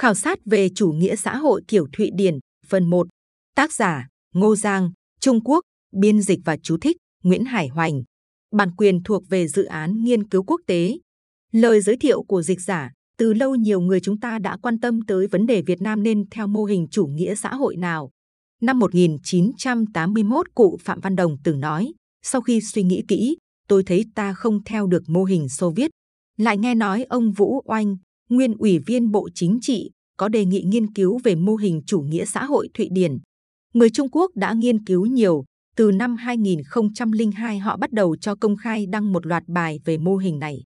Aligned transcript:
Khảo 0.00 0.14
sát 0.14 0.38
về 0.44 0.68
chủ 0.74 0.92
nghĩa 0.92 1.16
xã 1.16 1.36
hội 1.36 1.62
kiểu 1.68 1.86
Thụy 1.92 2.10
Điển, 2.14 2.38
phần 2.66 2.90
1. 2.90 3.06
Tác 3.56 3.72
giả 3.72 4.08
Ngô 4.34 4.56
Giang, 4.56 4.90
Trung 5.20 5.40
Quốc, 5.44 5.60
biên 5.92 6.22
dịch 6.22 6.40
và 6.44 6.56
chú 6.62 6.76
thích 6.78 6.96
Nguyễn 7.22 7.44
Hải 7.44 7.68
Hoành. 7.68 8.02
Bản 8.52 8.70
quyền 8.76 9.02
thuộc 9.02 9.22
về 9.28 9.48
dự 9.48 9.64
án 9.64 10.04
nghiên 10.04 10.28
cứu 10.28 10.42
quốc 10.42 10.60
tế. 10.66 10.98
Lời 11.52 11.80
giới 11.80 11.96
thiệu 11.96 12.22
của 12.22 12.42
dịch 12.42 12.60
giả, 12.60 12.90
từ 13.18 13.32
lâu 13.32 13.54
nhiều 13.54 13.80
người 13.80 14.00
chúng 14.00 14.20
ta 14.20 14.38
đã 14.38 14.56
quan 14.62 14.80
tâm 14.80 15.00
tới 15.06 15.26
vấn 15.26 15.46
đề 15.46 15.62
Việt 15.62 15.82
Nam 15.82 16.02
nên 16.02 16.28
theo 16.30 16.46
mô 16.46 16.64
hình 16.64 16.86
chủ 16.90 17.06
nghĩa 17.06 17.34
xã 17.34 17.54
hội 17.54 17.76
nào. 17.76 18.10
Năm 18.60 18.78
1981, 18.78 20.54
cụ 20.54 20.78
Phạm 20.80 21.00
Văn 21.00 21.16
Đồng 21.16 21.36
từng 21.44 21.60
nói, 21.60 21.92
sau 22.22 22.40
khi 22.40 22.60
suy 22.60 22.82
nghĩ 22.82 23.02
kỹ, 23.08 23.36
tôi 23.68 23.82
thấy 23.84 24.04
ta 24.14 24.32
không 24.32 24.64
theo 24.64 24.86
được 24.86 25.02
mô 25.06 25.24
hình 25.24 25.48
Xô 25.48 25.70
Viết. 25.70 25.90
Lại 26.36 26.58
nghe 26.58 26.74
nói 26.74 27.04
ông 27.08 27.32
Vũ 27.32 27.62
Oanh, 27.64 27.96
nguyên 28.30 28.54
ủy 28.58 28.78
viên 28.78 29.10
Bộ 29.10 29.28
Chính 29.34 29.58
trị, 29.60 29.90
có 30.16 30.28
đề 30.28 30.44
nghị 30.44 30.62
nghiên 30.62 30.92
cứu 30.92 31.18
về 31.24 31.34
mô 31.34 31.56
hình 31.56 31.82
chủ 31.86 32.00
nghĩa 32.00 32.24
xã 32.24 32.44
hội 32.44 32.68
Thụy 32.74 32.88
Điển. 32.92 33.18
Người 33.74 33.90
Trung 33.90 34.08
Quốc 34.12 34.30
đã 34.34 34.52
nghiên 34.52 34.84
cứu 34.84 35.06
nhiều, 35.06 35.44
từ 35.76 35.90
năm 35.90 36.16
2002 36.16 37.58
họ 37.58 37.76
bắt 37.76 37.92
đầu 37.92 38.16
cho 38.16 38.34
công 38.34 38.56
khai 38.56 38.86
đăng 38.86 39.12
một 39.12 39.26
loạt 39.26 39.42
bài 39.48 39.80
về 39.84 39.98
mô 39.98 40.16
hình 40.16 40.38
này. 40.38 40.62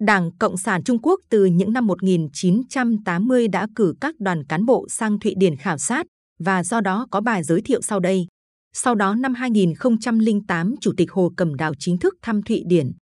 Đảng 0.00 0.30
Cộng 0.38 0.56
sản 0.56 0.82
Trung 0.84 0.98
Quốc 1.02 1.20
từ 1.30 1.44
những 1.44 1.72
năm 1.72 1.86
1980 1.86 3.48
đã 3.48 3.66
cử 3.74 3.94
các 4.00 4.14
đoàn 4.18 4.44
cán 4.44 4.66
bộ 4.66 4.86
sang 4.88 5.18
Thụy 5.18 5.34
Điển 5.36 5.56
khảo 5.56 5.78
sát 5.78 6.06
và 6.38 6.64
do 6.64 6.80
đó 6.80 7.06
có 7.10 7.20
bài 7.20 7.44
giới 7.44 7.60
thiệu 7.60 7.82
sau 7.82 8.00
đây. 8.00 8.26
Sau 8.74 8.94
đó 8.94 9.14
năm 9.14 9.34
2008, 9.34 10.74
Chủ 10.80 10.92
tịch 10.96 11.12
Hồ 11.12 11.32
Cẩm 11.36 11.54
Đào 11.54 11.72
chính 11.78 11.98
thức 11.98 12.14
thăm 12.22 12.42
Thụy 12.42 12.62
Điển. 12.66 12.92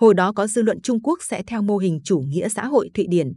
Hồi 0.00 0.14
đó 0.14 0.32
có 0.32 0.46
dư 0.46 0.62
luận 0.62 0.80
Trung 0.80 1.02
Quốc 1.02 1.18
sẽ 1.22 1.42
theo 1.46 1.62
mô 1.62 1.78
hình 1.78 2.00
chủ 2.04 2.18
nghĩa 2.18 2.48
xã 2.48 2.66
hội 2.66 2.90
Thụy 2.94 3.06
Điển. 3.08 3.32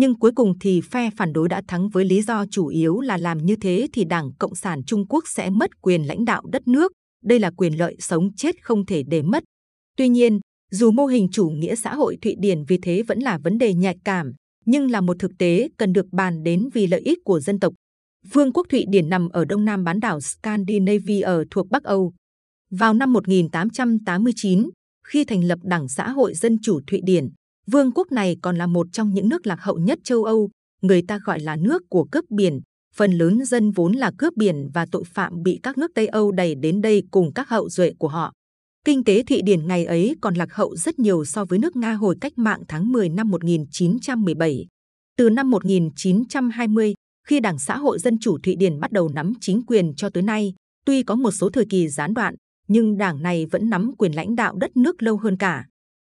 Nhưng 0.00 0.18
cuối 0.18 0.32
cùng 0.32 0.58
thì 0.58 0.80
phe 0.80 1.10
phản 1.16 1.32
đối 1.32 1.48
đã 1.48 1.62
thắng 1.68 1.88
với 1.88 2.04
lý 2.04 2.22
do 2.22 2.44
chủ 2.50 2.66
yếu 2.66 3.00
là 3.00 3.16
làm 3.16 3.38
như 3.38 3.56
thế 3.56 3.88
thì 3.92 4.04
Đảng 4.04 4.32
Cộng 4.38 4.54
sản 4.54 4.82
Trung 4.84 5.06
Quốc 5.08 5.24
sẽ 5.28 5.50
mất 5.50 5.70
quyền 5.82 6.02
lãnh 6.06 6.24
đạo 6.24 6.42
đất 6.52 6.68
nước. 6.68 6.92
Đây 7.24 7.38
là 7.38 7.50
quyền 7.56 7.78
lợi 7.78 7.96
sống 7.98 8.34
chết 8.36 8.62
không 8.62 8.86
thể 8.86 9.02
để 9.02 9.22
mất. 9.22 9.44
Tuy 9.96 10.08
nhiên, 10.08 10.40
dù 10.70 10.90
mô 10.90 11.06
hình 11.06 11.28
chủ 11.32 11.48
nghĩa 11.48 11.74
xã 11.74 11.94
hội 11.94 12.16
Thụy 12.22 12.34
Điển 12.38 12.64
vì 12.68 12.78
thế 12.82 13.02
vẫn 13.02 13.18
là 13.18 13.38
vấn 13.38 13.58
đề 13.58 13.74
nhạy 13.74 13.96
cảm, 14.04 14.32
nhưng 14.66 14.90
là 14.90 15.00
một 15.00 15.16
thực 15.18 15.30
tế 15.38 15.68
cần 15.76 15.92
được 15.92 16.06
bàn 16.12 16.42
đến 16.42 16.68
vì 16.74 16.86
lợi 16.86 17.00
ích 17.00 17.18
của 17.24 17.40
dân 17.40 17.60
tộc. 17.60 17.74
Vương 18.32 18.52
quốc 18.52 18.66
Thụy 18.70 18.84
Điển 18.88 19.08
nằm 19.08 19.28
ở 19.28 19.44
đông 19.44 19.64
nam 19.64 19.84
bán 19.84 20.00
đảo 20.00 20.20
Scandinavia 20.20 21.28
thuộc 21.50 21.70
Bắc 21.70 21.84
Âu. 21.84 22.12
Vào 22.70 22.94
năm 22.94 23.12
1889, 23.12 24.70
khi 25.06 25.24
thành 25.24 25.44
lập 25.44 25.58
Đảng 25.62 25.88
Xã 25.88 26.10
hội 26.10 26.34
Dân 26.34 26.56
chủ 26.62 26.80
Thụy 26.86 27.00
Điển, 27.04 27.28
vương 27.70 27.92
quốc 27.92 28.12
này 28.12 28.36
còn 28.42 28.56
là 28.56 28.66
một 28.66 28.86
trong 28.92 29.14
những 29.14 29.28
nước 29.28 29.46
lạc 29.46 29.60
hậu 29.60 29.78
nhất 29.78 29.98
châu 30.04 30.24
Âu, 30.24 30.50
người 30.82 31.02
ta 31.08 31.18
gọi 31.24 31.40
là 31.40 31.56
nước 31.56 31.82
của 31.88 32.04
cướp 32.12 32.24
biển. 32.30 32.60
Phần 32.96 33.12
lớn 33.12 33.44
dân 33.44 33.70
vốn 33.70 33.92
là 33.92 34.12
cướp 34.18 34.36
biển 34.36 34.70
và 34.74 34.86
tội 34.92 35.04
phạm 35.04 35.42
bị 35.42 35.60
các 35.62 35.78
nước 35.78 35.90
Tây 35.94 36.06
Âu 36.06 36.32
đẩy 36.32 36.54
đến 36.54 36.80
đây 36.80 37.02
cùng 37.10 37.32
các 37.34 37.48
hậu 37.48 37.68
duệ 37.68 37.92
của 37.98 38.08
họ. 38.08 38.32
Kinh 38.84 39.04
tế 39.04 39.22
Thụy 39.22 39.42
Điển 39.42 39.66
ngày 39.66 39.84
ấy 39.84 40.14
còn 40.20 40.34
lạc 40.34 40.52
hậu 40.52 40.76
rất 40.76 40.98
nhiều 40.98 41.24
so 41.24 41.44
với 41.44 41.58
nước 41.58 41.76
Nga 41.76 41.92
hồi 41.92 42.16
cách 42.20 42.38
mạng 42.38 42.60
tháng 42.68 42.92
10 42.92 43.08
năm 43.08 43.28
1917. 43.28 44.66
Từ 45.16 45.30
năm 45.30 45.50
1920, 45.50 46.94
khi 47.28 47.40
Đảng 47.40 47.58
Xã 47.58 47.76
hội 47.76 47.98
Dân 47.98 48.18
chủ 48.18 48.38
Thụy 48.42 48.56
Điển 48.56 48.80
bắt 48.80 48.92
đầu 48.92 49.08
nắm 49.08 49.32
chính 49.40 49.62
quyền 49.66 49.94
cho 49.96 50.10
tới 50.10 50.22
nay, 50.22 50.54
tuy 50.86 51.02
có 51.02 51.14
một 51.14 51.30
số 51.30 51.50
thời 51.50 51.64
kỳ 51.70 51.88
gián 51.88 52.14
đoạn, 52.14 52.34
nhưng 52.68 52.96
đảng 52.96 53.22
này 53.22 53.46
vẫn 53.46 53.70
nắm 53.70 53.92
quyền 53.98 54.12
lãnh 54.12 54.36
đạo 54.36 54.56
đất 54.56 54.76
nước 54.76 55.02
lâu 55.02 55.16
hơn 55.16 55.36
cả. 55.36 55.64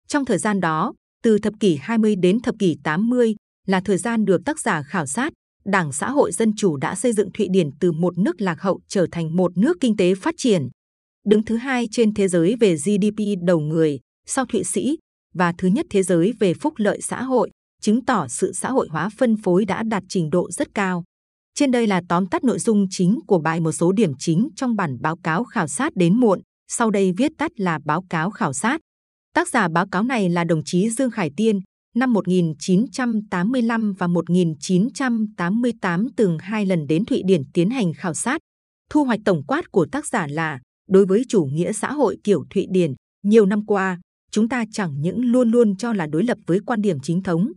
Trong 0.07 0.25
thời 0.25 0.37
gian 0.37 0.59
đó, 0.59 0.93
từ 1.23 1.37
thập 1.37 1.53
kỷ 1.59 1.75
20 1.75 2.15
đến 2.15 2.39
thập 2.39 2.55
kỷ 2.59 2.77
80 2.83 3.35
là 3.67 3.81
thời 3.85 3.97
gian 3.97 4.25
được 4.25 4.45
tác 4.45 4.59
giả 4.59 4.83
khảo 4.83 5.05
sát, 5.05 5.33
Đảng 5.65 5.93
Xã 5.93 6.09
hội 6.09 6.31
Dân 6.31 6.53
chủ 6.57 6.77
đã 6.77 6.95
xây 6.95 7.13
dựng 7.13 7.29
Thụy 7.31 7.47
Điển 7.51 7.69
từ 7.79 7.91
một 7.91 8.17
nước 8.17 8.41
lạc 8.41 8.61
hậu 8.61 8.79
trở 8.87 9.07
thành 9.11 9.35
một 9.35 9.57
nước 9.57 9.77
kinh 9.79 9.97
tế 9.97 10.15
phát 10.15 10.35
triển. 10.37 10.69
Đứng 11.25 11.43
thứ 11.45 11.55
hai 11.55 11.87
trên 11.91 12.13
thế 12.13 12.27
giới 12.27 12.55
về 12.59 12.75
GDP 12.75 13.23
đầu 13.41 13.59
người, 13.59 13.99
sau 14.25 14.45
Thụy 14.45 14.63
Sĩ, 14.63 14.97
và 15.33 15.53
thứ 15.57 15.67
nhất 15.67 15.85
thế 15.89 16.03
giới 16.03 16.33
về 16.39 16.53
phúc 16.53 16.73
lợi 16.77 17.01
xã 17.01 17.23
hội, 17.23 17.49
chứng 17.81 18.05
tỏ 18.05 18.27
sự 18.27 18.53
xã 18.53 18.71
hội 18.71 18.87
hóa 18.91 19.09
phân 19.17 19.35
phối 19.43 19.65
đã 19.65 19.83
đạt 19.83 20.03
trình 20.09 20.29
độ 20.29 20.51
rất 20.51 20.67
cao. 20.73 21.03
Trên 21.55 21.71
đây 21.71 21.87
là 21.87 22.01
tóm 22.09 22.27
tắt 22.27 22.43
nội 22.43 22.59
dung 22.59 22.87
chính 22.89 23.19
của 23.27 23.39
bài 23.39 23.59
một 23.59 23.71
số 23.71 23.91
điểm 23.91 24.11
chính 24.19 24.49
trong 24.55 24.75
bản 24.75 24.97
báo 25.01 25.17
cáo 25.23 25.43
khảo 25.43 25.67
sát 25.67 25.95
đến 25.95 26.15
muộn, 26.15 26.41
sau 26.67 26.91
đây 26.91 27.13
viết 27.17 27.31
tắt 27.37 27.51
là 27.55 27.79
báo 27.85 28.03
cáo 28.09 28.29
khảo 28.29 28.53
sát. 28.53 28.81
Tác 29.37 29.49
giả 29.49 29.67
báo 29.67 29.87
cáo 29.87 30.03
này 30.03 30.29
là 30.29 30.43
đồng 30.43 30.61
chí 30.65 30.89
Dương 30.89 31.11
Khải 31.11 31.31
Tiên, 31.37 31.59
năm 31.95 32.13
1985 32.13 33.93
và 33.93 34.07
1988 34.07 36.07
từng 36.15 36.37
hai 36.39 36.65
lần 36.65 36.87
đến 36.87 37.05
Thụy 37.05 37.21
Điển 37.25 37.41
tiến 37.53 37.69
hành 37.69 37.93
khảo 37.93 38.13
sát. 38.13 38.41
Thu 38.89 39.03
hoạch 39.03 39.19
tổng 39.25 39.43
quát 39.43 39.71
của 39.71 39.85
tác 39.91 40.07
giả 40.07 40.27
là 40.27 40.59
đối 40.89 41.05
với 41.05 41.23
chủ 41.29 41.45
nghĩa 41.45 41.73
xã 41.73 41.91
hội 41.91 42.17
kiểu 42.23 42.45
Thụy 42.49 42.67
Điển, 42.69 42.93
nhiều 43.23 43.45
năm 43.45 43.65
qua, 43.65 43.99
chúng 44.31 44.49
ta 44.49 44.65
chẳng 44.71 45.01
những 45.01 45.25
luôn 45.25 45.51
luôn 45.51 45.75
cho 45.75 45.93
là 45.93 46.07
đối 46.07 46.23
lập 46.23 46.37
với 46.45 46.59
quan 46.65 46.81
điểm 46.81 46.97
chính 47.03 47.23
thống, 47.23 47.51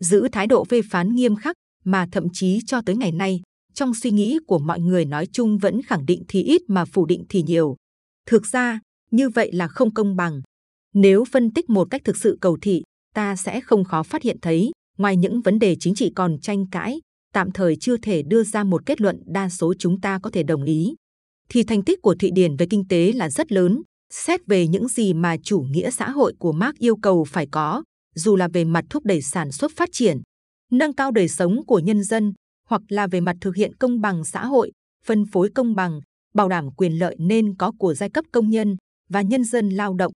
giữ 0.00 0.28
thái 0.32 0.46
độ 0.46 0.64
phê 0.64 0.80
phán 0.90 1.14
nghiêm 1.14 1.36
khắc, 1.36 1.56
mà 1.84 2.06
thậm 2.12 2.24
chí 2.32 2.60
cho 2.66 2.80
tới 2.86 2.96
ngày 2.96 3.12
nay, 3.12 3.40
trong 3.72 3.94
suy 3.94 4.10
nghĩ 4.10 4.38
của 4.46 4.58
mọi 4.58 4.80
người 4.80 5.04
nói 5.04 5.26
chung 5.32 5.58
vẫn 5.58 5.82
khẳng 5.82 6.06
định 6.06 6.22
thì 6.28 6.42
ít 6.42 6.62
mà 6.68 6.84
phủ 6.84 7.06
định 7.06 7.24
thì 7.28 7.42
nhiều. 7.42 7.76
Thực 8.26 8.46
ra, 8.46 8.80
như 9.10 9.28
vậy 9.28 9.52
là 9.52 9.68
không 9.68 9.94
công 9.94 10.16
bằng. 10.16 10.40
Nếu 10.94 11.24
phân 11.24 11.50
tích 11.50 11.70
một 11.70 11.88
cách 11.90 12.02
thực 12.04 12.16
sự 12.16 12.38
cầu 12.40 12.58
thị, 12.62 12.82
ta 13.14 13.36
sẽ 13.36 13.60
không 13.60 13.84
khó 13.84 14.02
phát 14.02 14.22
hiện 14.22 14.36
thấy, 14.42 14.70
ngoài 14.98 15.16
những 15.16 15.40
vấn 15.40 15.58
đề 15.58 15.76
chính 15.80 15.94
trị 15.94 16.12
còn 16.16 16.38
tranh 16.40 16.66
cãi, 16.70 17.00
tạm 17.32 17.50
thời 17.50 17.76
chưa 17.80 17.96
thể 17.96 18.22
đưa 18.22 18.42
ra 18.42 18.64
một 18.64 18.86
kết 18.86 19.00
luận 19.00 19.22
đa 19.26 19.48
số 19.48 19.74
chúng 19.78 20.00
ta 20.00 20.18
có 20.22 20.30
thể 20.30 20.42
đồng 20.42 20.64
ý. 20.64 20.94
Thì 21.48 21.62
thành 21.62 21.84
tích 21.84 22.02
của 22.02 22.14
Thụy 22.14 22.30
Điển 22.30 22.56
về 22.56 22.66
kinh 22.70 22.88
tế 22.88 23.12
là 23.12 23.30
rất 23.30 23.52
lớn, 23.52 23.82
xét 24.12 24.46
về 24.46 24.68
những 24.68 24.88
gì 24.88 25.14
mà 25.14 25.36
chủ 25.42 25.60
nghĩa 25.60 25.90
xã 25.90 26.10
hội 26.10 26.34
của 26.38 26.52
Marx 26.52 26.74
yêu 26.78 26.96
cầu 26.96 27.24
phải 27.24 27.46
có, 27.50 27.82
dù 28.14 28.36
là 28.36 28.48
về 28.52 28.64
mặt 28.64 28.84
thúc 28.90 29.04
đẩy 29.04 29.22
sản 29.22 29.52
xuất 29.52 29.72
phát 29.76 29.88
triển, 29.92 30.20
nâng 30.70 30.94
cao 30.94 31.10
đời 31.10 31.28
sống 31.28 31.66
của 31.66 31.78
nhân 31.78 32.04
dân, 32.04 32.32
hoặc 32.68 32.82
là 32.88 33.06
về 33.06 33.20
mặt 33.20 33.36
thực 33.40 33.56
hiện 33.56 33.76
công 33.76 34.00
bằng 34.00 34.24
xã 34.24 34.46
hội, 34.46 34.70
phân 35.06 35.24
phối 35.32 35.50
công 35.54 35.74
bằng, 35.74 36.00
bảo 36.34 36.48
đảm 36.48 36.70
quyền 36.76 36.98
lợi 36.98 37.16
nên 37.18 37.56
có 37.56 37.72
của 37.78 37.94
giai 37.94 38.10
cấp 38.10 38.24
công 38.32 38.50
nhân 38.50 38.76
và 39.10 39.22
nhân 39.22 39.44
dân 39.44 39.68
lao 39.68 39.94
động. 39.94 40.12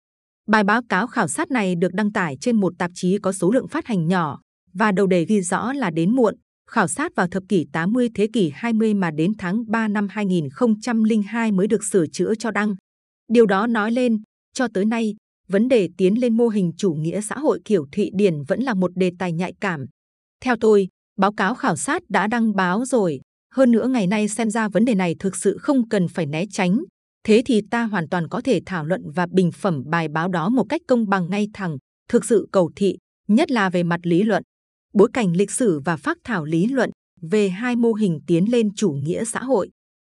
Bài 0.49 0.63
báo 0.63 0.81
cáo 0.89 1.07
khảo 1.07 1.27
sát 1.27 1.51
này 1.51 1.75
được 1.75 1.93
đăng 1.93 2.11
tải 2.11 2.37
trên 2.41 2.55
một 2.55 2.73
tạp 2.77 2.91
chí 2.93 3.17
có 3.21 3.31
số 3.31 3.51
lượng 3.51 3.67
phát 3.67 3.87
hành 3.87 4.07
nhỏ 4.07 4.39
và 4.73 4.91
đầu 4.91 5.07
đề 5.07 5.25
ghi 5.25 5.41
rõ 5.41 5.73
là 5.73 5.91
đến 5.91 6.15
muộn, 6.15 6.35
khảo 6.71 6.87
sát 6.87 7.15
vào 7.15 7.27
thập 7.27 7.43
kỷ 7.49 7.65
80 7.73 8.09
thế 8.15 8.27
kỷ 8.33 8.51
20 8.53 8.93
mà 8.93 9.11
đến 9.11 9.31
tháng 9.37 9.71
3 9.71 9.87
năm 9.87 10.07
2002 10.09 11.51
mới 11.51 11.67
được 11.67 11.83
sửa 11.83 12.07
chữa 12.07 12.35
cho 12.35 12.51
đăng. 12.51 12.75
Điều 13.27 13.45
đó 13.45 13.67
nói 13.67 13.91
lên, 13.91 14.21
cho 14.53 14.67
tới 14.73 14.85
nay, 14.85 15.15
vấn 15.47 15.67
đề 15.67 15.89
tiến 15.97 16.21
lên 16.21 16.37
mô 16.37 16.47
hình 16.47 16.71
chủ 16.77 16.93
nghĩa 16.93 17.21
xã 17.21 17.37
hội 17.37 17.59
kiểu 17.65 17.85
Thụy 17.91 18.11
Điển 18.13 18.43
vẫn 18.47 18.61
là 18.61 18.73
một 18.73 18.91
đề 18.95 19.11
tài 19.19 19.33
nhạy 19.33 19.53
cảm. 19.61 19.85
Theo 20.43 20.55
tôi, 20.61 20.87
báo 21.19 21.33
cáo 21.33 21.55
khảo 21.55 21.75
sát 21.75 22.01
đã 22.09 22.27
đăng 22.27 22.55
báo 22.55 22.85
rồi. 22.85 23.19
Hơn 23.53 23.71
nữa 23.71 23.87
ngày 23.87 24.07
nay 24.07 24.27
xem 24.27 24.49
ra 24.49 24.69
vấn 24.69 24.85
đề 24.85 24.95
này 24.95 25.15
thực 25.19 25.35
sự 25.35 25.57
không 25.57 25.89
cần 25.89 26.07
phải 26.07 26.25
né 26.25 26.45
tránh. 26.51 26.79
Thế 27.23 27.41
thì 27.45 27.61
ta 27.71 27.83
hoàn 27.83 28.09
toàn 28.09 28.27
có 28.27 28.41
thể 28.41 28.61
thảo 28.65 28.85
luận 28.85 29.01
và 29.15 29.27
bình 29.31 29.51
phẩm 29.51 29.83
bài 29.85 30.07
báo 30.07 30.27
đó 30.27 30.49
một 30.49 30.65
cách 30.69 30.81
công 30.87 31.09
bằng 31.09 31.29
ngay 31.29 31.47
thẳng, 31.53 31.77
thực 32.09 32.25
sự 32.25 32.47
cầu 32.51 32.71
thị, 32.75 32.97
nhất 33.27 33.51
là 33.51 33.69
về 33.69 33.83
mặt 33.83 33.99
lý 34.03 34.23
luận. 34.23 34.43
Bối 34.93 35.09
cảnh 35.13 35.35
lịch 35.35 35.51
sử 35.51 35.79
và 35.85 35.97
phác 35.97 36.17
thảo 36.23 36.45
lý 36.45 36.67
luận 36.67 36.89
về 37.21 37.49
hai 37.49 37.75
mô 37.75 37.93
hình 37.93 38.19
tiến 38.27 38.51
lên 38.51 38.73
chủ 38.75 38.91
nghĩa 38.91 39.25
xã 39.25 39.39
hội. 39.39 39.69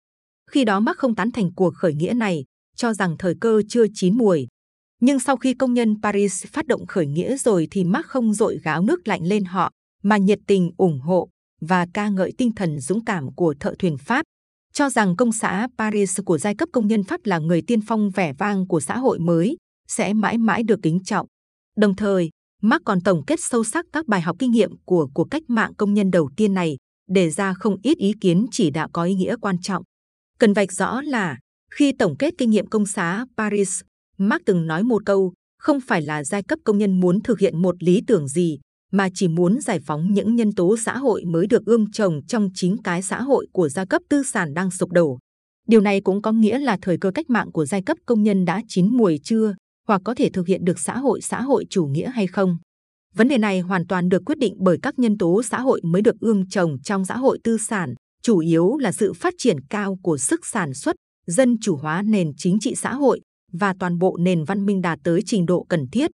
Khi 0.51 0.65
đó 0.65 0.81
Marx 0.81 0.97
không 0.97 1.15
tán 1.15 1.31
thành 1.31 1.55
cuộc 1.55 1.75
khởi 1.75 1.95
nghĩa 1.95 2.13
này, 2.15 2.45
cho 2.77 2.95
rằng 2.95 3.17
thời 3.19 3.35
cơ 3.41 3.63
chưa 3.69 3.87
chín 3.95 4.19
muồi. 4.19 4.47
Nhưng 5.01 5.21
sau 5.21 5.37
khi 5.37 5.55
công 5.55 5.75
nhân 5.75 5.95
Paris 6.03 6.47
phát 6.47 6.67
động 6.67 6.87
khởi 6.87 7.07
nghĩa 7.07 7.37
rồi 7.37 7.69
thì 7.71 7.85
Marx 7.85 8.07
không 8.07 8.35
dội 8.35 8.59
gáo 8.65 8.83
nước 8.83 9.09
lạnh 9.09 9.23
lên 9.23 9.45
họ, 9.45 9.71
mà 10.03 10.17
nhiệt 10.17 10.39
tình 10.47 10.71
ủng 10.77 11.01
hộ 11.01 11.29
và 11.61 11.87
ca 11.95 12.09
ngợi 12.09 12.33
tinh 12.39 12.53
thần 12.53 12.81
dũng 12.81 13.05
cảm 13.05 13.35
của 13.35 13.55
thợ 13.61 13.75
thuyền 13.79 13.99
Pháp, 13.99 14.25
cho 14.73 14.91
rằng 14.91 15.17
công 15.17 15.33
xã 15.33 15.69
Paris 15.79 16.21
của 16.25 16.39
giai 16.39 16.55
cấp 16.55 16.69
công 16.73 16.87
nhân 16.87 17.05
Pháp 17.05 17.21
là 17.25 17.39
người 17.39 17.63
tiên 17.63 17.81
phong 17.87 18.11
vẻ 18.11 18.33
vang 18.33 18.67
của 18.67 18.81
xã 18.81 18.99
hội 18.99 19.19
mới, 19.19 19.57
sẽ 19.89 20.13
mãi 20.13 20.39
mãi 20.39 20.63
được 20.63 20.81
kính 20.83 21.05
trọng. 21.05 21.27
Đồng 21.77 21.97
thời, 21.97 22.31
Marx 22.63 22.83
còn 22.85 23.01
tổng 23.01 23.25
kết 23.27 23.41
sâu 23.41 23.65
sắc 23.65 23.87
các 23.93 24.07
bài 24.07 24.21
học 24.21 24.37
kinh 24.39 24.51
nghiệm 24.51 24.71
của 24.85 25.09
cuộc 25.15 25.25
cách 25.31 25.43
mạng 25.49 25.75
công 25.75 25.95
nhân 25.95 26.11
đầu 26.11 26.31
tiên 26.37 26.55
này, 26.55 26.77
đề 27.11 27.31
ra 27.31 27.55
không 27.55 27.77
ít 27.83 27.99
ý 27.99 28.13
kiến 28.21 28.47
chỉ 28.51 28.71
đạo 28.71 28.89
có 28.93 29.05
ý 29.05 29.15
nghĩa 29.15 29.37
quan 29.41 29.57
trọng. 29.63 29.83
Cần 30.45 30.53
vạch 30.53 30.73
rõ 30.73 31.01
là, 31.03 31.39
khi 31.71 31.93
tổng 31.93 32.17
kết 32.17 32.35
kinh 32.39 32.51
nghiệm 32.51 32.67
công 32.67 32.87
xá 32.87 33.27
Paris, 33.37 33.81
Marx 34.19 34.43
từng 34.47 34.67
nói 34.67 34.83
một 34.83 35.03
câu, 35.07 35.33
không 35.59 35.81
phải 35.81 36.03
là 36.03 36.25
giai 36.25 36.43
cấp 36.43 36.59
công 36.65 36.79
nhân 36.79 37.01
muốn 37.01 37.21
thực 37.21 37.39
hiện 37.39 37.63
một 37.63 37.83
lý 37.83 38.03
tưởng 38.07 38.29
gì, 38.29 38.59
mà 38.93 39.09
chỉ 39.15 39.29
muốn 39.29 39.61
giải 39.61 39.81
phóng 39.87 40.13
những 40.13 40.37
nhân 40.37 40.53
tố 40.53 40.77
xã 40.77 40.97
hội 40.97 41.25
mới 41.25 41.47
được 41.47 41.65
ươm 41.67 41.91
trồng 41.91 42.21
trong 42.27 42.49
chính 42.55 42.77
cái 42.85 43.03
xã 43.03 43.23
hội 43.23 43.47
của 43.53 43.69
giai 43.69 43.87
cấp 43.87 44.03
tư 44.09 44.23
sản 44.23 44.55
đang 44.55 44.71
sụp 44.71 44.93
đổ. 44.93 45.19
Điều 45.69 45.81
này 45.81 46.01
cũng 46.01 46.23
có 46.23 46.33
nghĩa 46.33 46.59
là 46.59 46.79
thời 46.83 46.99
cơ 46.99 47.11
cách 47.11 47.31
mạng 47.31 47.53
của 47.53 47.67
giai 47.67 47.83
cấp 47.83 47.97
công 48.07 48.23
nhân 48.23 48.45
đã 48.45 48.63
chín 48.69 48.97
mùi 48.97 49.21
chưa, 49.23 49.55
hoặc 49.89 50.03
có 50.05 50.15
thể 50.15 50.31
thực 50.33 50.47
hiện 50.47 50.65
được 50.65 50.79
xã 50.79 50.99
hội 50.99 51.21
xã 51.21 51.43
hội 51.43 51.67
chủ 51.71 51.87
nghĩa 51.87 52.11
hay 52.11 52.27
không. 52.27 52.59
Vấn 53.15 53.29
đề 53.29 53.39
này 53.39 53.61
hoàn 53.61 53.87
toàn 53.87 54.09
được 54.09 54.23
quyết 54.27 54.39
định 54.39 54.55
bởi 54.59 54.79
các 54.83 54.99
nhân 54.99 55.19
tố 55.19 55.43
xã 55.43 55.61
hội 55.61 55.81
mới 55.85 56.03
được 56.03 56.21
ươm 56.21 56.49
trồng 56.49 56.77
trong 56.83 57.05
xã 57.05 57.17
hội 57.17 57.39
tư 57.45 57.59
sản, 57.59 57.95
chủ 58.25 58.39
yếu 58.39 58.77
là 58.77 58.93
sự 58.93 59.13
phát 59.13 59.35
triển 59.39 59.57
cao 59.71 59.99
của 60.03 60.19
sức 60.19 60.47
sản 60.47 60.75
xuất, 60.75 60.97
dân 61.27 61.57
chủ 61.61 61.77
hóa 61.77 62.03
nền 62.03 62.33
chính 62.37 62.59
trị 62.61 62.75
xã 62.75 62.95
hội 62.95 63.21
và 63.53 63.75
toàn 63.81 63.99
bộ 63.99 64.17
nền 64.21 64.45
văn 64.45 64.67
minh 64.67 64.81
đạt 64.83 64.99
tới 65.05 65.21
trình 65.27 65.47
độ 65.47 65.67
cần 65.69 65.87
thiết. 65.93 66.11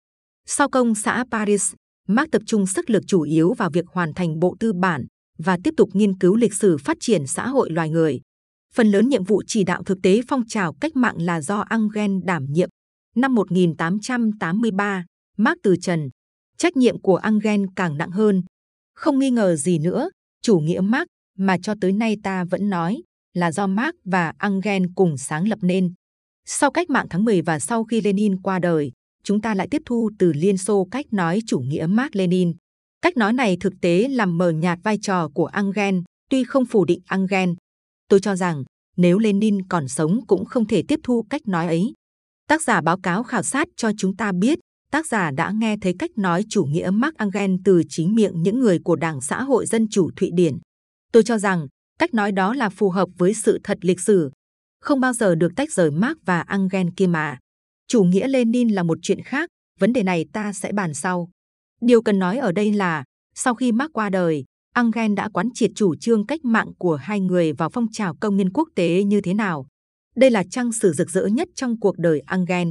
Sau 0.47 0.69
công 0.69 0.95
xã 0.95 1.25
Paris, 1.31 1.73
Marx 2.09 2.29
tập 2.33 2.43
trung 2.47 2.67
sức 2.67 2.91
lực 2.91 3.03
chủ 3.07 3.23
yếu 3.23 3.53
vào 3.53 3.71
việc 3.71 3.85
hoàn 3.93 4.15
thành 4.15 4.39
bộ 4.39 4.57
tư 4.61 4.73
bản 4.73 5.07
và 5.39 5.59
tiếp 5.65 5.75
tục 5.77 5.89
nghiên 5.93 6.19
cứu 6.19 6.37
lịch 6.37 6.55
sử 6.55 6.77
phát 6.79 6.97
triển 7.01 7.27
xã 7.27 7.49
hội 7.49 7.71
loài 7.71 7.91
người. 7.91 8.21
Phần 8.75 8.91
lớn 8.91 9.09
nhiệm 9.09 9.25
vụ 9.25 9.43
chỉ 9.47 9.65
đạo 9.65 9.83
thực 9.83 9.99
tế 10.03 10.21
phong 10.29 10.47
trào 10.49 10.75
cách 10.81 10.97
mạng 10.97 11.17
là 11.19 11.41
do 11.41 11.65
Engels 11.71 12.25
đảm 12.25 12.45
nhiệm. 12.49 12.69
Năm 13.17 13.35
1883, 13.35 15.05
Marx 15.39 15.59
từ 15.63 15.77
trần. 15.77 16.11
Trách 16.59 16.77
nhiệm 16.77 17.01
của 17.01 17.17
Engels 17.17 17.69
càng 17.77 17.99
nặng 17.99 18.11
hơn. 18.11 18.43
Không 18.95 19.19
nghi 19.19 19.31
ngờ 19.31 19.57
gì 19.57 19.79
nữa, 19.79 20.11
chủ 20.43 20.59
nghĩa 20.59 20.81
Marx 20.81 21.07
mà 21.39 21.57
cho 21.63 21.75
tới 21.81 21.93
nay 21.93 22.17
ta 22.23 22.45
vẫn 22.45 22.71
nói 22.71 23.03
là 23.35 23.53
do 23.53 23.67
Marx 23.67 23.95
và 24.05 24.33
Engels 24.39 24.87
cùng 24.95 25.19
sáng 25.19 25.49
lập 25.49 25.59
nên. 25.63 25.95
Sau 26.47 26.71
cách 26.71 26.91
mạng 26.91 27.07
tháng 27.11 27.25
10 27.25 27.43
và 27.43 27.59
sau 27.59 27.85
khi 27.85 28.01
Lenin 28.01 28.41
qua 28.43 28.59
đời, 28.59 28.93
chúng 29.23 29.41
ta 29.41 29.55
lại 29.55 29.69
tiếp 29.71 29.83
thu 29.87 30.11
từ 30.19 30.33
Liên 30.33 30.59
Xô 30.59 30.89
cách 30.91 31.07
nói 31.13 31.41
chủ 31.47 31.59
nghĩa 31.59 31.87
Marx 31.87 32.11
Lenin. 32.13 32.53
Cách 33.03 33.17
nói 33.17 33.33
này 33.33 33.57
thực 33.61 33.73
tế 33.81 34.09
làm 34.09 34.39
mờ 34.39 34.51
nhạt 34.51 34.79
vai 34.83 34.99
trò 35.03 35.29
của 35.29 35.51
Engel, 35.53 35.99
tuy 36.31 36.45
không 36.45 36.67
phủ 36.67 36.85
định 36.85 37.01
Engel. 37.11 37.51
Tôi 38.09 38.21
cho 38.21 38.37
rằng 38.37 38.65
nếu 38.97 39.19
Lenin 39.19 39.63
còn 39.69 39.89
sống 39.89 40.21
cũng 40.27 40.45
không 40.45 40.67
thể 40.67 40.83
tiếp 40.89 41.01
thu 41.03 41.27
cách 41.31 41.49
nói 41.49 41.67
ấy. 41.67 41.93
Tác 42.49 42.63
giả 42.63 42.81
báo 42.81 42.99
cáo 42.99 43.23
khảo 43.23 43.43
sát 43.43 43.69
cho 43.77 43.91
chúng 43.99 44.17
ta 44.17 44.33
biết, 44.33 44.59
tác 44.93 45.07
giả 45.07 45.31
đã 45.31 45.53
nghe 45.55 45.77
thấy 45.81 45.95
cách 45.99 46.11
nói 46.17 46.45
chủ 46.49 46.65
nghĩa 46.65 46.91
Marx 46.91 47.15
Engel 47.19 47.57
từ 47.65 47.83
chính 47.89 48.15
miệng 48.15 48.43
những 48.43 48.61
người 48.61 48.79
của 48.85 48.97
Đảng 48.97 49.21
Xã 49.21 49.43
hội 49.43 49.67
Dân 49.67 49.89
chủ 49.91 50.11
Thụy 50.17 50.31
Điển. 50.35 50.59
Tôi 51.13 51.23
cho 51.23 51.39
rằng 51.39 51.67
cách 51.99 52.15
nói 52.15 52.33
đó 52.33 52.55
là 52.55 52.69
phù 52.69 52.91
hợp 52.91 53.09
với 53.19 53.35
sự 53.35 53.61
thật 53.65 53.79
lịch 53.81 54.01
sử, 54.01 54.31
không 54.81 55.01
bao 55.01 55.13
giờ 55.13 55.35
được 55.35 55.53
tách 55.57 55.73
rời 55.73 55.91
Marx 55.91 56.17
và 56.25 56.45
Engel 56.49 56.87
kia 56.97 57.07
mà. 57.07 57.39
Chủ 57.89 58.03
nghĩa 58.05 58.29
Lenin 58.29 58.69
là 58.69 58.83
một 58.83 58.99
chuyện 59.03 59.23
khác, 59.23 59.51
vấn 59.81 59.93
đề 59.93 60.03
này 60.03 60.25
ta 60.33 60.53
sẽ 60.53 60.73
bàn 60.73 60.95
sau. 60.95 61.31
Điều 61.81 62.03
cần 62.03 62.19
nói 62.19 62.39
ở 62.39 62.53
đây 62.53 62.73
là, 62.73 63.05
sau 63.35 63.55
khi 63.55 63.73
Marx 63.73 63.91
qua 63.93 64.11
đời, 64.11 64.45
Engel 64.75 65.15
đã 65.15 65.29
quán 65.29 65.49
triệt 65.55 65.71
chủ 65.75 65.95
trương 65.97 66.27
cách 66.27 66.45
mạng 66.45 66.69
của 66.79 66.97
hai 66.97 67.21
người 67.21 67.53
vào 67.53 67.71
phong 67.71 67.87
trào 67.93 68.17
công 68.21 68.37
nhân 68.37 68.53
quốc 68.53 68.69
tế 68.75 69.05
như 69.05 69.21
thế 69.21 69.35
nào. 69.35 69.67
Đây 70.17 70.31
là 70.31 70.45
trang 70.51 70.73
sử 70.73 70.93
rực 70.93 71.11
rỡ 71.11 71.27
nhất 71.27 71.49
trong 71.55 71.81
cuộc 71.81 71.99
đời 71.99 72.23
Engel. 72.31 72.69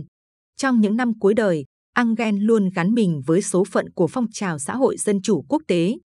Trong 0.57 0.81
những 0.81 0.95
năm 0.95 1.19
cuối 1.19 1.33
đời, 1.33 1.65
Engel 1.95 2.35
luôn 2.39 2.69
gắn 2.75 2.93
mình 2.93 3.21
với 3.25 3.41
số 3.41 3.63
phận 3.63 3.89
của 3.91 4.07
phong 4.07 4.25
trào 4.31 4.59
xã 4.59 4.75
hội 4.75 4.97
dân 4.97 5.21
chủ 5.21 5.45
quốc 5.49 5.61
tế. 5.67 5.95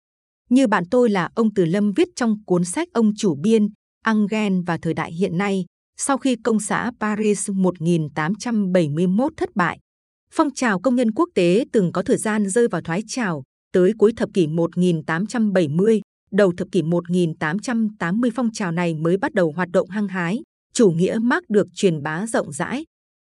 Như 0.53 0.67
bạn 0.67 0.85
tôi 0.91 1.11
là 1.11 1.29
ông 1.35 1.55
Từ 1.55 1.65
Lâm 1.65 1.93
viết 1.93 2.09
trong 2.17 2.45
cuốn 2.45 2.65
sách 2.65 2.89
ông 2.93 3.13
chủ 3.17 3.35
biên, 3.35 3.69
Angen 4.05 4.63
và 4.63 4.79
thời 4.83 4.95
đại 4.95 5.13
hiện 5.13 5.39
nay, 5.39 5.65
sau 5.97 6.19
khi 6.19 6.37
công 6.37 6.61
xã 6.61 6.91
Paris 7.01 7.51
1871 7.51 9.33
thất 9.37 9.57
bại. 9.57 9.79
Phong 10.33 10.51
trào 10.55 10.81
công 10.81 10.97
nhân 10.97 11.13
quốc 11.13 11.29
tế 11.35 11.65
từng 11.73 11.93
có 11.93 12.03
thời 12.03 12.17
gian 12.17 12.49
rơi 12.49 12.69
vào 12.69 12.81
thoái 12.81 13.03
trào, 13.07 13.43
tới 13.73 13.93
cuối 13.99 14.13
thập 14.17 14.29
kỷ 14.35 14.47
1870, 14.47 16.01
đầu 16.31 16.53
thập 16.57 16.69
kỷ 16.73 16.83
1880 16.83 18.31
phong 18.35 18.51
trào 18.53 18.73
này 18.73 18.95
mới 18.95 19.17
bắt 19.17 19.35
đầu 19.35 19.53
hoạt 19.57 19.69
động 19.71 19.89
hăng 19.91 20.09
hái, 20.09 20.43
chủ 20.73 20.91
nghĩa 20.91 21.19
Marx 21.23 21.45
được 21.49 21.67
truyền 21.75 22.03
bá 22.03 22.27
rộng 22.27 22.53
rãi. 22.53 22.85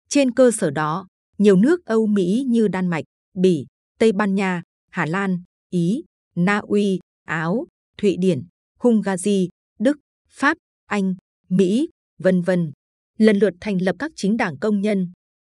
Trên 0.10 0.32
cơ 0.32 0.52
sở 0.52 0.72
đó, 0.72 1.08
nhiều 1.38 1.56
nước 1.56 1.86
Âu 1.86 2.08
Mỹ 2.08 2.44
như 2.48 2.68
Đan 2.68 2.88
Mạch, 2.88 3.06
Bỉ, 3.38 3.66
Tây 4.00 4.12
Ban 4.12 4.36
Nha, 4.36 4.62
Hà 4.92 5.06
Lan, 5.06 5.38
Ý, 5.70 6.04
Na 6.36 6.58
Uy, 6.58 7.00
Áo, 7.28 7.68
Thụy 7.98 8.18
Điển, 8.20 8.44
Hungary, 8.80 9.50
Đức, 9.80 9.98
Pháp, 10.30 10.58
Anh, 10.86 11.16
Mỹ, 11.50 11.90
vân 12.20 12.42
vân, 12.42 12.72
lần 13.18 13.38
lượt 13.38 13.54
thành 13.62 13.82
lập 13.82 13.96
các 14.00 14.12
chính 14.16 14.38
đảng 14.38 14.58
công 14.60 14.82
nhân. 14.82 15.12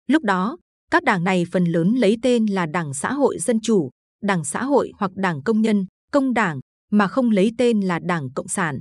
Lúc 0.08 0.24
đó, 0.24 0.58
các 0.92 1.04
đảng 1.04 1.24
này 1.24 1.46
phần 1.52 1.66
lớn 1.66 1.94
lấy 1.96 2.18
tên 2.22 2.46
là 2.46 2.66
Đảng 2.66 2.94
Xã 2.94 3.14
hội 3.14 3.40
Dân 3.40 3.60
chủ, 3.60 3.90
Đảng 4.22 4.46
Xã 4.46 4.64
hội 4.64 4.92
hoặc 5.00 5.12
Đảng 5.16 5.44
Công 5.44 5.62
nhân, 5.62 5.86
Công 6.12 6.34
đảng, 6.34 6.60
mà 6.92 7.08
không 7.08 7.30
lấy 7.30 7.52
tên 7.58 7.82
là 7.82 8.00
Đảng 8.00 8.30
Cộng 8.34 8.48
sản. 8.48 8.80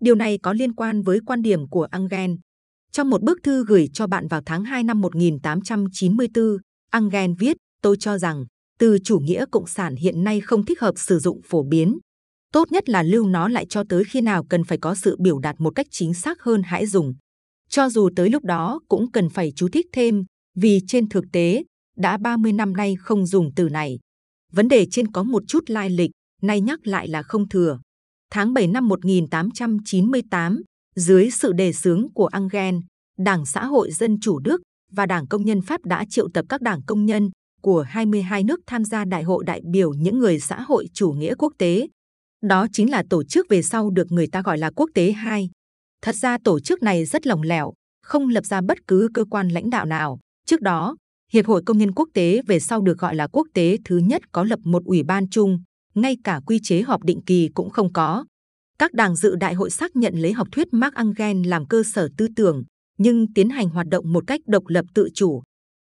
Điều 0.00 0.14
này 0.14 0.38
có 0.42 0.52
liên 0.52 0.74
quan 0.74 1.02
với 1.02 1.18
quan 1.26 1.42
điểm 1.42 1.68
của 1.68 1.88
Engel. 1.92 2.30
Trong 2.92 3.10
một 3.10 3.22
bức 3.22 3.38
thư 3.42 3.64
gửi 3.64 3.88
cho 3.92 4.06
bạn 4.06 4.28
vào 4.28 4.42
tháng 4.46 4.64
2 4.64 4.82
năm 4.82 5.00
1894, 5.00 6.44
Engel 6.92 7.30
viết, 7.38 7.56
tôi 7.82 7.96
cho 8.00 8.18
rằng 8.18 8.44
từ 8.78 8.98
chủ 9.04 9.18
nghĩa 9.18 9.44
cộng 9.50 9.66
sản 9.66 9.96
hiện 9.96 10.24
nay 10.24 10.40
không 10.40 10.64
thích 10.64 10.80
hợp 10.80 10.94
sử 10.96 11.18
dụng 11.18 11.40
phổ 11.44 11.62
biến. 11.62 11.98
Tốt 12.52 12.72
nhất 12.72 12.88
là 12.88 13.02
lưu 13.02 13.26
nó 13.26 13.48
lại 13.48 13.66
cho 13.66 13.84
tới 13.88 14.04
khi 14.04 14.20
nào 14.20 14.44
cần 14.44 14.64
phải 14.64 14.78
có 14.78 14.94
sự 14.94 15.16
biểu 15.20 15.38
đạt 15.38 15.60
một 15.60 15.70
cách 15.70 15.86
chính 15.90 16.14
xác 16.14 16.42
hơn 16.42 16.62
hãy 16.62 16.86
dùng. 16.86 17.14
Cho 17.68 17.88
dù 17.88 18.10
tới 18.16 18.30
lúc 18.30 18.44
đó 18.44 18.80
cũng 18.88 19.12
cần 19.12 19.28
phải 19.28 19.52
chú 19.56 19.68
thích 19.68 19.86
thêm, 19.92 20.24
vì 20.56 20.80
trên 20.88 21.08
thực 21.08 21.24
tế, 21.32 21.62
đã 21.96 22.16
30 22.16 22.52
năm 22.52 22.72
nay 22.72 22.96
không 22.98 23.26
dùng 23.26 23.50
từ 23.56 23.68
này. 23.68 23.98
Vấn 24.52 24.68
đề 24.68 24.86
trên 24.90 25.12
có 25.12 25.22
một 25.22 25.42
chút 25.46 25.70
lai 25.70 25.90
lịch, 25.90 26.10
nay 26.42 26.60
nhắc 26.60 26.86
lại 26.86 27.08
là 27.08 27.22
không 27.22 27.48
thừa. 27.48 27.80
Tháng 28.30 28.54
7 28.54 28.66
năm 28.66 28.88
1898, 28.88 30.62
dưới 30.96 31.30
sự 31.30 31.52
đề 31.52 31.72
xướng 31.72 32.12
của 32.14 32.28
Engel, 32.32 32.74
Đảng 33.18 33.46
Xã 33.46 33.64
hội 33.64 33.90
Dân 33.90 34.20
chủ 34.20 34.38
Đức 34.38 34.62
và 34.92 35.06
Đảng 35.06 35.26
Công 35.26 35.44
nhân 35.44 35.62
Pháp 35.62 35.84
đã 35.84 36.04
triệu 36.10 36.28
tập 36.34 36.44
các 36.48 36.62
đảng 36.62 36.80
công 36.86 37.06
nhân 37.06 37.30
của 37.62 37.82
22 37.82 38.44
nước 38.44 38.60
tham 38.66 38.84
gia 38.84 39.04
đại 39.04 39.22
hội 39.22 39.44
đại 39.44 39.60
biểu 39.72 39.92
những 39.92 40.18
người 40.18 40.40
xã 40.40 40.60
hội 40.60 40.86
chủ 40.92 41.12
nghĩa 41.12 41.34
quốc 41.34 41.52
tế. 41.58 41.88
Đó 42.42 42.66
chính 42.72 42.90
là 42.90 43.02
tổ 43.10 43.24
chức 43.24 43.46
về 43.48 43.62
sau 43.62 43.90
được 43.90 44.12
người 44.12 44.26
ta 44.26 44.42
gọi 44.42 44.58
là 44.58 44.70
quốc 44.70 44.90
tế 44.94 45.12
2. 45.12 45.50
Thật 46.02 46.14
ra 46.14 46.38
tổ 46.44 46.60
chức 46.60 46.82
này 46.82 47.04
rất 47.04 47.26
lỏng 47.26 47.42
lẻo, 47.42 47.72
không 48.02 48.28
lập 48.28 48.46
ra 48.46 48.60
bất 48.60 48.78
cứ 48.86 49.08
cơ 49.14 49.24
quan 49.30 49.48
lãnh 49.48 49.70
đạo 49.70 49.84
nào. 49.84 50.18
Trước 50.46 50.60
đó, 50.60 50.96
Hiệp 51.32 51.46
hội 51.46 51.62
Công 51.66 51.78
nhân 51.78 51.92
Quốc 51.92 52.08
tế 52.14 52.42
về 52.46 52.60
sau 52.60 52.80
được 52.80 52.98
gọi 52.98 53.14
là 53.14 53.26
Quốc 53.26 53.46
tế 53.54 53.76
thứ 53.84 53.98
nhất 53.98 54.22
có 54.32 54.44
lập 54.44 54.58
một 54.64 54.82
ủy 54.84 55.02
ban 55.02 55.28
chung, 55.28 55.62
ngay 55.94 56.16
cả 56.24 56.40
quy 56.46 56.60
chế 56.62 56.82
họp 56.82 57.02
định 57.02 57.20
kỳ 57.26 57.48
cũng 57.54 57.70
không 57.70 57.92
có. 57.92 58.24
Các 58.78 58.92
đảng 58.92 59.16
dự 59.16 59.36
đại 59.36 59.54
hội 59.54 59.70
xác 59.70 59.96
nhận 59.96 60.14
lấy 60.14 60.32
học 60.32 60.48
thuyết 60.52 60.68
Marx 60.72 60.94
Engel 60.94 61.46
làm 61.46 61.66
cơ 61.66 61.82
sở 61.82 62.08
tư 62.16 62.28
tưởng, 62.36 62.62
nhưng 62.98 63.32
tiến 63.32 63.50
hành 63.50 63.68
hoạt 63.68 63.86
động 63.90 64.12
một 64.12 64.24
cách 64.26 64.40
độc 64.46 64.62
lập 64.66 64.84
tự 64.94 65.08
chủ. 65.14 65.42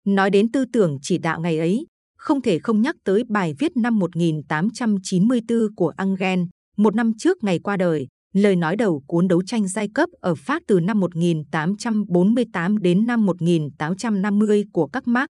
Nói 0.07 0.31
đến 0.31 0.53
tư 0.53 0.65
tưởng 0.73 0.99
chỉ 1.03 1.19
đạo 1.19 1.41
ngày 1.41 1.59
ấy, 1.59 1.87
không 2.27 2.43
thể 2.43 2.59
không 2.59 2.83
nhắc 2.83 2.97
tới 3.05 3.23
bài 3.29 3.55
viết 3.59 3.77
năm 3.77 3.99
1894 3.99 5.75
của 5.77 5.93
Engel, 5.99 6.41
một 6.77 6.95
năm 6.95 7.13
trước 7.19 7.45
ngày 7.45 7.59
qua 7.59 7.77
đời, 7.77 8.07
lời 8.35 8.57
nói 8.57 8.77
đầu 8.77 9.03
cuốn 9.07 9.29
đấu 9.29 9.43
tranh 9.47 9.69
giai 9.69 9.89
cấp 9.95 10.09
ở 10.21 10.35
Pháp 10.35 10.63
từ 10.67 10.81
năm 10.81 11.01
1848 11.01 12.79
đến 12.79 13.07
năm 13.07 13.27
1850 13.27 14.65
của 14.73 14.87
các 14.87 15.09
Marx. 15.09 15.27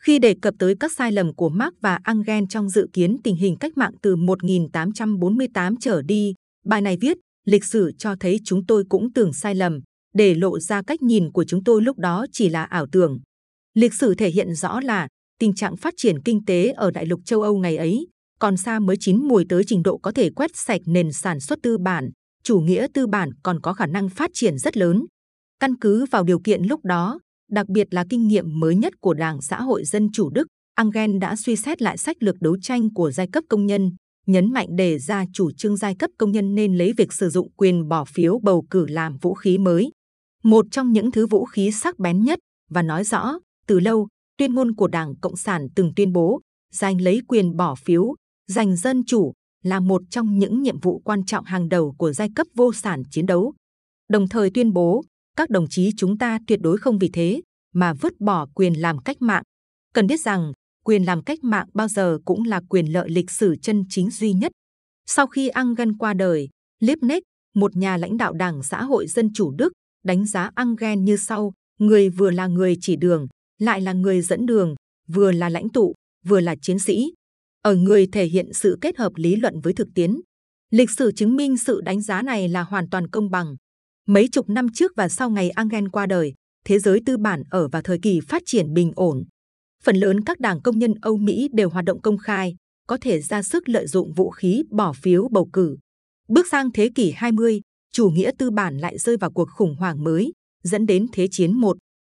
Khi 0.00 0.18
đề 0.18 0.34
cập 0.42 0.54
tới 0.58 0.74
các 0.80 0.92
sai 0.92 1.12
lầm 1.12 1.34
của 1.34 1.48
Marx 1.48 1.72
và 1.80 1.98
Engel 2.04 2.44
trong 2.48 2.68
dự 2.68 2.88
kiến 2.92 3.16
tình 3.24 3.36
hình 3.36 3.56
cách 3.56 3.76
mạng 3.76 3.92
từ 4.02 4.16
1848 4.16 5.76
trở 5.76 6.02
đi, 6.02 6.34
bài 6.64 6.80
này 6.80 6.96
viết, 7.00 7.16
lịch 7.46 7.64
sử 7.64 7.92
cho 7.98 8.14
thấy 8.20 8.40
chúng 8.44 8.66
tôi 8.66 8.84
cũng 8.88 9.12
tưởng 9.12 9.32
sai 9.32 9.54
lầm, 9.54 9.80
để 10.14 10.34
lộ 10.34 10.58
ra 10.58 10.82
cách 10.82 11.02
nhìn 11.02 11.32
của 11.32 11.44
chúng 11.44 11.64
tôi 11.64 11.82
lúc 11.82 11.98
đó 11.98 12.26
chỉ 12.32 12.48
là 12.48 12.64
ảo 12.64 12.86
tưởng. 12.92 13.18
Lịch 13.74 13.94
sử 13.94 14.14
thể 14.14 14.30
hiện 14.30 14.54
rõ 14.54 14.80
là 14.80 15.08
tình 15.38 15.54
trạng 15.54 15.76
phát 15.76 15.94
triển 15.96 16.22
kinh 16.22 16.44
tế 16.44 16.70
ở 16.70 16.90
đại 16.90 17.06
lục 17.06 17.20
châu 17.24 17.42
Âu 17.42 17.56
ngày 17.58 17.76
ấy 17.76 18.06
còn 18.38 18.56
xa 18.56 18.78
mới 18.78 18.96
chín 19.00 19.28
mùi 19.28 19.44
tới 19.48 19.62
trình 19.66 19.82
độ 19.82 19.98
có 19.98 20.12
thể 20.12 20.30
quét 20.30 20.50
sạch 20.54 20.80
nền 20.86 21.12
sản 21.12 21.40
xuất 21.40 21.58
tư 21.62 21.78
bản, 21.78 22.10
chủ 22.42 22.60
nghĩa 22.60 22.86
tư 22.94 23.06
bản 23.06 23.30
còn 23.42 23.60
có 23.60 23.72
khả 23.72 23.86
năng 23.86 24.08
phát 24.08 24.30
triển 24.34 24.58
rất 24.58 24.76
lớn. 24.76 25.04
Căn 25.60 25.76
cứ 25.78 26.04
vào 26.10 26.24
điều 26.24 26.40
kiện 26.40 26.62
lúc 26.62 26.84
đó, 26.84 27.20
đặc 27.50 27.68
biệt 27.68 27.86
là 27.90 28.04
kinh 28.10 28.28
nghiệm 28.28 28.60
mới 28.60 28.76
nhất 28.76 28.92
của 29.00 29.14
Đảng 29.14 29.42
Xã 29.42 29.62
hội 29.62 29.84
Dân 29.84 30.08
Chủ 30.12 30.30
Đức, 30.30 30.46
Engel 30.78 31.18
đã 31.18 31.36
suy 31.36 31.56
xét 31.56 31.82
lại 31.82 31.98
sách 31.98 32.16
lược 32.20 32.36
đấu 32.40 32.56
tranh 32.62 32.94
của 32.94 33.10
giai 33.10 33.28
cấp 33.32 33.44
công 33.48 33.66
nhân, 33.66 33.90
nhấn 34.26 34.52
mạnh 34.52 34.76
đề 34.76 34.98
ra 34.98 35.24
chủ 35.32 35.50
trương 35.52 35.76
giai 35.76 35.94
cấp 35.98 36.10
công 36.18 36.32
nhân 36.32 36.54
nên 36.54 36.74
lấy 36.74 36.92
việc 36.96 37.12
sử 37.12 37.30
dụng 37.30 37.52
quyền 37.56 37.88
bỏ 37.88 38.04
phiếu 38.04 38.38
bầu 38.42 38.66
cử 38.70 38.86
làm 38.86 39.16
vũ 39.22 39.34
khí 39.34 39.58
mới. 39.58 39.90
Một 40.42 40.66
trong 40.70 40.92
những 40.92 41.10
thứ 41.10 41.26
vũ 41.26 41.44
khí 41.44 41.70
sắc 41.72 41.98
bén 41.98 42.24
nhất 42.24 42.38
và 42.70 42.82
nói 42.82 43.04
rõ, 43.04 43.38
từ 43.66 43.80
lâu, 43.80 44.08
tuyên 44.38 44.54
ngôn 44.54 44.74
của 44.74 44.88
Đảng 44.88 45.14
Cộng 45.20 45.36
sản 45.36 45.68
từng 45.74 45.92
tuyên 45.96 46.12
bố 46.12 46.40
giành 46.72 47.00
lấy 47.00 47.20
quyền 47.28 47.56
bỏ 47.56 47.74
phiếu, 47.74 48.14
giành 48.46 48.76
dân 48.76 49.04
chủ 49.04 49.32
là 49.62 49.80
một 49.80 50.02
trong 50.10 50.38
những 50.38 50.62
nhiệm 50.62 50.80
vụ 50.80 50.98
quan 51.04 51.24
trọng 51.24 51.44
hàng 51.44 51.68
đầu 51.68 51.94
của 51.98 52.12
giai 52.12 52.28
cấp 52.34 52.46
vô 52.54 52.72
sản 52.72 53.02
chiến 53.10 53.26
đấu. 53.26 53.54
Đồng 54.08 54.28
thời 54.28 54.50
tuyên 54.50 54.72
bố, 54.72 55.04
các 55.36 55.50
đồng 55.50 55.66
chí 55.70 55.90
chúng 55.96 56.18
ta 56.18 56.38
tuyệt 56.46 56.60
đối 56.62 56.78
không 56.78 56.98
vì 56.98 57.10
thế 57.12 57.40
mà 57.74 57.94
vứt 57.94 58.20
bỏ 58.20 58.46
quyền 58.54 58.80
làm 58.80 58.98
cách 58.98 59.16
mạng. 59.20 59.42
Cần 59.94 60.06
biết 60.06 60.20
rằng, 60.20 60.52
quyền 60.84 61.04
làm 61.04 61.22
cách 61.22 61.44
mạng 61.44 61.68
bao 61.74 61.88
giờ 61.88 62.18
cũng 62.24 62.44
là 62.44 62.60
quyền 62.68 62.92
lợi 62.92 63.08
lịch 63.10 63.30
sử 63.30 63.56
chân 63.62 63.84
chính 63.88 64.10
duy 64.10 64.32
nhất. 64.32 64.52
Sau 65.06 65.26
khi 65.26 65.48
Engel 65.48 65.88
qua 65.98 66.14
đời, 66.14 66.48
Liebknecht, 66.80 67.22
một 67.54 67.76
nhà 67.76 67.96
lãnh 67.96 68.16
đạo 68.16 68.32
Đảng 68.32 68.62
Xã 68.62 68.82
hội 68.82 69.06
Dân 69.06 69.32
Chủ 69.34 69.50
Đức, 69.50 69.72
đánh 70.04 70.26
giá 70.26 70.50
Engel 70.56 70.98
như 70.98 71.16
sau: 71.16 71.52
người 71.78 72.08
vừa 72.08 72.30
là 72.30 72.46
người 72.46 72.76
chỉ 72.80 72.96
đường, 72.96 73.26
lại 73.58 73.80
là 73.80 73.92
người 73.92 74.20
dẫn 74.22 74.46
đường, 74.46 74.74
vừa 75.08 75.32
là 75.32 75.48
lãnh 75.48 75.68
tụ, 75.68 75.94
vừa 76.24 76.40
là 76.40 76.56
chiến 76.62 76.78
sĩ. 76.78 77.12
Ở 77.62 77.74
người 77.74 78.06
thể 78.06 78.24
hiện 78.26 78.52
sự 78.52 78.78
kết 78.80 78.96
hợp 78.96 79.12
lý 79.16 79.36
luận 79.36 79.60
với 79.60 79.72
thực 79.72 79.88
tiễn. 79.94 80.20
Lịch 80.70 80.90
sử 80.90 81.12
chứng 81.12 81.36
minh 81.36 81.56
sự 81.56 81.80
đánh 81.80 82.00
giá 82.00 82.22
này 82.22 82.48
là 82.48 82.62
hoàn 82.62 82.90
toàn 82.90 83.08
công 83.08 83.30
bằng. 83.30 83.56
Mấy 84.06 84.28
chục 84.28 84.48
năm 84.48 84.66
trước 84.74 84.92
và 84.96 85.08
sau 85.08 85.30
ngày 85.30 85.50
Engel 85.56 85.84
qua 85.92 86.06
đời, 86.06 86.34
thế 86.64 86.78
giới 86.78 87.00
tư 87.06 87.16
bản 87.16 87.42
ở 87.50 87.68
vào 87.68 87.82
thời 87.82 87.98
kỳ 87.98 88.20
phát 88.20 88.42
triển 88.46 88.74
bình 88.74 88.92
ổn. 88.96 89.24
Phần 89.82 89.96
lớn 89.96 90.24
các 90.24 90.40
đảng 90.40 90.62
công 90.62 90.78
nhân 90.78 90.94
Âu 91.02 91.16
Mỹ 91.16 91.48
đều 91.52 91.70
hoạt 91.70 91.84
động 91.84 92.00
công 92.00 92.18
khai, 92.18 92.56
có 92.86 92.98
thể 93.00 93.20
ra 93.20 93.42
sức 93.42 93.68
lợi 93.68 93.86
dụng 93.86 94.12
vũ 94.12 94.30
khí 94.30 94.62
bỏ 94.70 94.92
phiếu 94.92 95.28
bầu 95.28 95.48
cử. 95.52 95.76
Bước 96.28 96.46
sang 96.50 96.72
thế 96.72 96.90
kỷ 96.94 97.10
20, 97.10 97.60
chủ 97.92 98.10
nghĩa 98.10 98.30
tư 98.38 98.50
bản 98.50 98.78
lại 98.78 98.98
rơi 98.98 99.16
vào 99.16 99.30
cuộc 99.30 99.48
khủng 99.50 99.76
hoảng 99.76 100.04
mới, 100.04 100.32
dẫn 100.62 100.86
đến 100.86 101.06
Thế 101.12 101.28
chiến 101.30 101.52
1. 101.52 101.76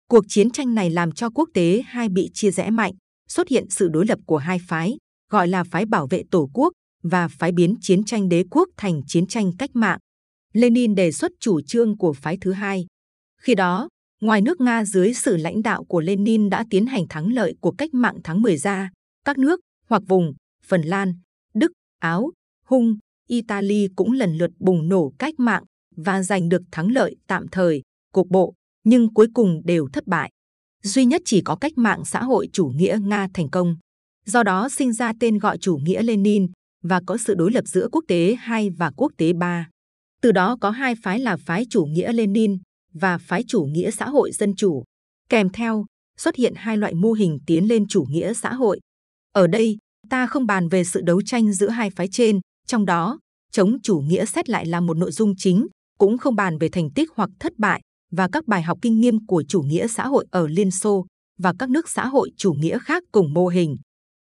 Cuộc 0.09 0.25
chiến 0.27 0.49
tranh 0.49 0.75
này 0.75 0.89
làm 0.89 1.11
cho 1.11 1.29
quốc 1.29 1.49
tế 1.53 1.81
hai 1.85 2.09
bị 2.09 2.29
chia 2.33 2.51
rẽ 2.51 2.69
mạnh, 2.69 2.93
xuất 3.29 3.47
hiện 3.47 3.65
sự 3.69 3.87
đối 3.87 4.05
lập 4.05 4.19
của 4.25 4.37
hai 4.37 4.57
phái, 4.67 4.97
gọi 5.31 5.47
là 5.47 5.63
phái 5.63 5.85
bảo 5.85 6.07
vệ 6.07 6.23
tổ 6.31 6.49
quốc 6.53 6.73
và 7.03 7.27
phái 7.27 7.51
biến 7.51 7.75
chiến 7.81 8.03
tranh 8.03 8.29
đế 8.29 8.43
quốc 8.51 8.69
thành 8.77 9.01
chiến 9.07 9.27
tranh 9.27 9.51
cách 9.59 9.69
mạng. 9.73 9.99
Lenin 10.53 10.95
đề 10.95 11.11
xuất 11.11 11.31
chủ 11.39 11.61
trương 11.61 11.97
của 11.97 12.13
phái 12.13 12.37
thứ 12.41 12.51
hai. 12.51 12.85
Khi 13.41 13.55
đó, 13.55 13.89
ngoài 14.21 14.41
nước 14.41 14.61
Nga 14.61 14.85
dưới 14.85 15.13
sự 15.13 15.37
lãnh 15.37 15.61
đạo 15.61 15.83
của 15.83 16.01
Lenin 16.01 16.49
đã 16.49 16.65
tiến 16.69 16.85
hành 16.85 17.07
thắng 17.09 17.33
lợi 17.33 17.55
của 17.61 17.71
cách 17.71 17.93
mạng 17.93 18.17
tháng 18.23 18.41
10 18.41 18.57
ra, 18.57 18.89
các 19.25 19.37
nước 19.37 19.59
hoặc 19.87 20.03
vùng 20.07 20.33
Phần 20.65 20.81
Lan, 20.81 21.13
Đức, 21.53 21.71
Áo, 21.99 22.31
Hung, 22.65 22.97
Italy 23.27 23.87
cũng 23.95 24.11
lần 24.11 24.37
lượt 24.37 24.51
bùng 24.59 24.89
nổ 24.89 25.13
cách 25.19 25.33
mạng 25.37 25.63
và 25.95 26.23
giành 26.23 26.49
được 26.49 26.61
thắng 26.71 26.91
lợi 26.91 27.15
tạm 27.27 27.47
thời, 27.51 27.81
cục 28.13 28.27
bộ, 28.29 28.53
nhưng 28.89 29.13
cuối 29.13 29.27
cùng 29.33 29.61
đều 29.65 29.87
thất 29.93 30.07
bại. 30.07 30.31
Duy 30.83 31.05
nhất 31.05 31.21
chỉ 31.25 31.41
có 31.41 31.55
cách 31.55 31.77
mạng 31.77 32.05
xã 32.05 32.23
hội 32.23 32.49
chủ 32.53 32.67
nghĩa 32.67 32.99
Nga 33.01 33.27
thành 33.33 33.49
công. 33.49 33.75
Do 34.25 34.43
đó 34.43 34.69
sinh 34.69 34.93
ra 34.93 35.13
tên 35.19 35.37
gọi 35.37 35.57
chủ 35.57 35.77
nghĩa 35.77 36.03
Lenin 36.03 36.47
và 36.83 37.01
có 37.05 37.17
sự 37.17 37.35
đối 37.35 37.51
lập 37.51 37.63
giữa 37.67 37.87
quốc 37.91 38.03
tế 38.07 38.35
2 38.39 38.69
và 38.69 38.91
quốc 38.97 39.11
tế 39.17 39.33
3. 39.33 39.69
Từ 40.21 40.31
đó 40.31 40.57
có 40.61 40.69
hai 40.69 40.95
phái 41.03 41.19
là 41.19 41.37
phái 41.37 41.65
chủ 41.69 41.85
nghĩa 41.85 42.13
Lenin 42.13 42.57
và 42.93 43.17
phái 43.17 43.43
chủ 43.47 43.63
nghĩa 43.63 43.91
xã 43.91 44.09
hội 44.09 44.31
dân 44.31 44.55
chủ. 44.55 44.83
Kèm 45.29 45.49
theo, 45.49 45.85
xuất 46.17 46.35
hiện 46.35 46.53
hai 46.55 46.77
loại 46.77 46.93
mô 46.93 47.11
hình 47.11 47.39
tiến 47.45 47.67
lên 47.67 47.87
chủ 47.87 48.05
nghĩa 48.09 48.33
xã 48.33 48.53
hội. 48.53 48.79
Ở 49.31 49.47
đây, 49.47 49.77
ta 50.09 50.27
không 50.27 50.45
bàn 50.45 50.69
về 50.69 50.83
sự 50.83 51.01
đấu 51.01 51.21
tranh 51.21 51.53
giữa 51.53 51.69
hai 51.69 51.89
phái 51.89 52.07
trên, 52.07 52.39
trong 52.67 52.85
đó, 52.85 53.19
chống 53.51 53.77
chủ 53.83 53.99
nghĩa 53.99 54.25
xét 54.25 54.49
lại 54.49 54.65
là 54.65 54.79
một 54.79 54.97
nội 54.97 55.11
dung 55.11 55.33
chính, 55.37 55.67
cũng 55.97 56.17
không 56.17 56.35
bàn 56.35 56.57
về 56.57 56.69
thành 56.69 56.89
tích 56.95 57.09
hoặc 57.15 57.29
thất 57.39 57.53
bại 57.57 57.81
và 58.11 58.27
các 58.31 58.47
bài 58.47 58.61
học 58.61 58.77
kinh 58.81 58.99
nghiệm 58.99 59.25
của 59.25 59.43
chủ 59.47 59.61
nghĩa 59.61 59.87
xã 59.87 60.07
hội 60.07 60.25
ở 60.31 60.47
Liên 60.47 60.71
Xô 60.71 61.05
và 61.39 61.53
các 61.59 61.69
nước 61.69 61.89
xã 61.89 62.07
hội 62.07 62.31
chủ 62.37 62.53
nghĩa 62.53 62.79
khác 62.79 63.03
cùng 63.11 63.33
mô 63.33 63.47
hình. 63.47 63.77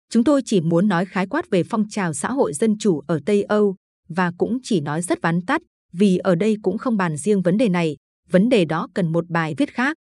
Chúng 0.09 0.23
tôi 0.23 0.41
chỉ 0.45 0.61
muốn 0.61 0.87
nói 0.87 1.05
khái 1.05 1.27
quát 1.27 1.49
về 1.49 1.63
phong 1.63 1.89
trào 1.89 2.13
xã 2.13 2.31
hội 2.31 2.53
dân 2.53 2.77
chủ 2.77 3.01
ở 3.07 3.19
Tây 3.25 3.43
Âu 3.43 3.75
và 4.09 4.31
cũng 4.37 4.57
chỉ 4.63 4.81
nói 4.81 5.01
rất 5.01 5.21
vắn 5.21 5.41
tắt 5.41 5.61
vì 5.93 6.17
ở 6.17 6.35
đây 6.35 6.57
cũng 6.61 6.77
không 6.77 6.97
bàn 6.97 7.17
riêng 7.17 7.41
vấn 7.41 7.57
đề 7.57 7.69
này, 7.69 7.95
vấn 8.29 8.49
đề 8.49 8.65
đó 8.65 8.87
cần 8.93 9.11
một 9.11 9.29
bài 9.29 9.53
viết 9.57 9.73
khác. 9.73 9.97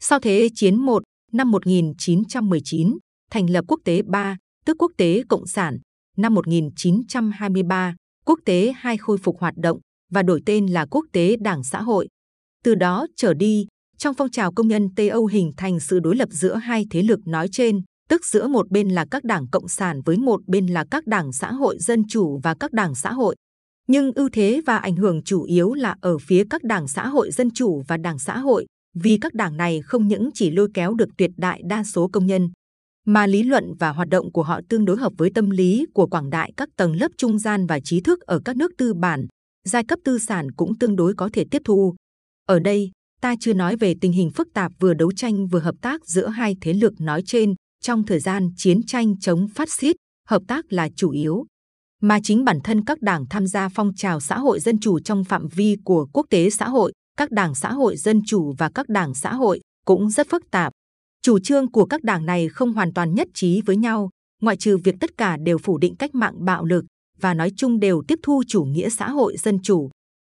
Sau 0.00 0.20
Thế 0.20 0.48
chiến 0.54 0.76
1, 0.76 1.02
năm 1.32 1.50
1919, 1.50 2.98
thành 3.30 3.50
lập 3.50 3.64
Quốc 3.68 3.80
tế 3.84 4.02
3, 4.02 4.36
tức 4.64 4.76
Quốc 4.78 4.92
tế 4.96 5.22
Cộng 5.28 5.46
sản. 5.46 5.78
Năm 6.16 6.34
1923, 6.34 7.94
Quốc 8.24 8.38
tế 8.44 8.72
2 8.76 8.96
khôi 8.96 9.18
phục 9.18 9.38
hoạt 9.40 9.54
động 9.56 9.80
và 10.12 10.22
đổi 10.22 10.42
tên 10.46 10.66
là 10.66 10.86
Quốc 10.90 11.04
tế 11.12 11.36
Đảng 11.36 11.64
Xã 11.64 11.82
hội. 11.82 12.08
Từ 12.64 12.74
đó 12.74 13.06
trở 13.16 13.34
đi, 13.34 13.66
trong 13.98 14.14
phong 14.14 14.30
trào 14.30 14.52
công 14.52 14.68
nhân 14.68 14.88
Tây 14.96 15.08
Âu 15.08 15.26
hình 15.26 15.52
thành 15.56 15.80
sự 15.80 16.00
đối 16.00 16.16
lập 16.16 16.28
giữa 16.32 16.54
hai 16.54 16.86
thế 16.90 17.02
lực 17.02 17.20
nói 17.26 17.48
trên, 17.52 17.82
tức 18.08 18.26
giữa 18.26 18.48
một 18.48 18.70
bên 18.70 18.88
là 18.88 19.06
các 19.10 19.24
đảng 19.24 19.48
cộng 19.48 19.68
sản 19.68 20.00
với 20.04 20.16
một 20.16 20.40
bên 20.46 20.66
là 20.66 20.84
các 20.90 21.06
đảng 21.06 21.32
xã 21.32 21.52
hội 21.52 21.78
dân 21.78 22.02
chủ 22.08 22.40
và 22.42 22.54
các 22.60 22.72
đảng 22.72 22.94
xã 22.94 23.12
hội. 23.12 23.36
Nhưng 23.88 24.12
ưu 24.12 24.28
thế 24.32 24.60
và 24.66 24.76
ảnh 24.76 24.96
hưởng 24.96 25.22
chủ 25.22 25.42
yếu 25.42 25.74
là 25.74 25.94
ở 26.00 26.18
phía 26.18 26.44
các 26.50 26.64
đảng 26.64 26.88
xã 26.88 27.08
hội 27.08 27.30
dân 27.30 27.50
chủ 27.50 27.82
và 27.88 27.96
đảng 27.96 28.18
xã 28.18 28.38
hội, 28.38 28.66
vì 28.94 29.18
các 29.20 29.34
đảng 29.34 29.56
này 29.56 29.80
không 29.84 30.08
những 30.08 30.30
chỉ 30.34 30.50
lôi 30.50 30.68
kéo 30.74 30.94
được 30.94 31.08
tuyệt 31.18 31.30
đại 31.36 31.62
đa 31.64 31.84
số 31.84 32.08
công 32.12 32.26
nhân, 32.26 32.48
mà 33.06 33.26
lý 33.26 33.42
luận 33.42 33.74
và 33.78 33.90
hoạt 33.90 34.08
động 34.08 34.32
của 34.32 34.42
họ 34.42 34.60
tương 34.68 34.84
đối 34.84 34.96
hợp 34.96 35.12
với 35.18 35.30
tâm 35.34 35.50
lý 35.50 35.86
của 35.94 36.06
quảng 36.06 36.30
đại 36.30 36.52
các 36.56 36.68
tầng 36.76 36.96
lớp 36.96 37.08
trung 37.18 37.38
gian 37.38 37.66
và 37.66 37.80
trí 37.80 38.00
thức 38.00 38.20
ở 38.20 38.40
các 38.44 38.56
nước 38.56 38.72
tư 38.78 38.94
bản, 38.94 39.26
giai 39.68 39.84
cấp 39.84 39.98
tư 40.04 40.18
sản 40.18 40.52
cũng 40.52 40.78
tương 40.78 40.96
đối 40.96 41.14
có 41.14 41.30
thể 41.32 41.44
tiếp 41.50 41.62
thu. 41.64 41.94
Ở 42.48 42.58
đây, 42.58 42.90
ta 43.20 43.34
chưa 43.40 43.54
nói 43.54 43.76
về 43.76 43.94
tình 44.00 44.12
hình 44.12 44.30
phức 44.30 44.48
tạp 44.54 44.72
vừa 44.78 44.94
đấu 44.94 45.12
tranh 45.12 45.46
vừa 45.46 45.58
hợp 45.58 45.74
tác 45.82 46.06
giữa 46.06 46.28
hai 46.28 46.56
thế 46.60 46.72
lực 46.72 46.92
nói 47.00 47.22
trên 47.26 47.54
trong 47.82 48.06
thời 48.06 48.20
gian 48.20 48.50
chiến 48.56 48.86
tranh 48.86 49.18
chống 49.20 49.48
phát 49.54 49.70
xít, 49.70 49.96
hợp 50.28 50.42
tác 50.48 50.72
là 50.72 50.88
chủ 50.96 51.10
yếu. 51.10 51.44
Mà 52.02 52.18
chính 52.22 52.44
bản 52.44 52.58
thân 52.64 52.84
các 52.84 53.00
đảng 53.00 53.26
tham 53.30 53.46
gia 53.46 53.68
phong 53.68 53.94
trào 53.94 54.20
xã 54.20 54.38
hội 54.38 54.60
dân 54.60 54.80
chủ 54.80 55.00
trong 55.00 55.24
phạm 55.24 55.48
vi 55.48 55.76
của 55.84 56.06
quốc 56.12 56.26
tế 56.30 56.50
xã 56.50 56.68
hội, 56.68 56.92
các 57.16 57.30
đảng 57.30 57.54
xã 57.54 57.72
hội 57.72 57.96
dân 57.96 58.20
chủ 58.26 58.54
và 58.58 58.70
các 58.74 58.88
đảng 58.88 59.14
xã 59.14 59.34
hội 59.34 59.60
cũng 59.84 60.10
rất 60.10 60.26
phức 60.30 60.50
tạp. 60.50 60.72
Chủ 61.22 61.38
trương 61.38 61.70
của 61.70 61.86
các 61.86 62.02
đảng 62.02 62.26
này 62.26 62.48
không 62.48 62.72
hoàn 62.72 62.92
toàn 62.92 63.14
nhất 63.14 63.28
trí 63.34 63.60
với 63.60 63.76
nhau, 63.76 64.10
ngoại 64.42 64.56
trừ 64.56 64.76
việc 64.76 64.94
tất 65.00 65.10
cả 65.16 65.36
đều 65.36 65.58
phủ 65.58 65.78
định 65.78 65.96
cách 65.96 66.14
mạng 66.14 66.44
bạo 66.44 66.64
lực 66.64 66.84
và 67.20 67.34
nói 67.34 67.52
chung 67.56 67.80
đều 67.80 68.02
tiếp 68.08 68.18
thu 68.22 68.42
chủ 68.48 68.64
nghĩa 68.64 68.88
xã 68.90 69.10
hội 69.10 69.36
dân 69.36 69.58
chủ. 69.62 69.90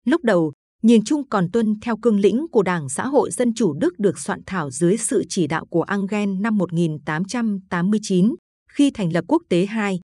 Lúc 0.06 0.24
đầu, 0.24 0.52
nhìn 0.84 1.04
chung 1.04 1.28
còn 1.28 1.50
tuân 1.52 1.74
theo 1.80 1.96
cương 1.96 2.20
lĩnh 2.20 2.46
của 2.52 2.62
Đảng 2.62 2.88
Xã 2.88 3.06
hội 3.06 3.30
Dân 3.30 3.54
chủ 3.54 3.72
Đức 3.72 3.98
được 3.98 4.18
soạn 4.18 4.40
thảo 4.46 4.70
dưới 4.70 4.96
sự 4.96 5.24
chỉ 5.28 5.46
đạo 5.46 5.66
của 5.66 5.84
Engel 5.88 6.28
năm 6.40 6.58
1889 6.58 8.34
khi 8.70 8.90
thành 8.90 9.12
lập 9.12 9.24
quốc 9.28 9.42
tế 9.48 9.66
2. 9.66 10.00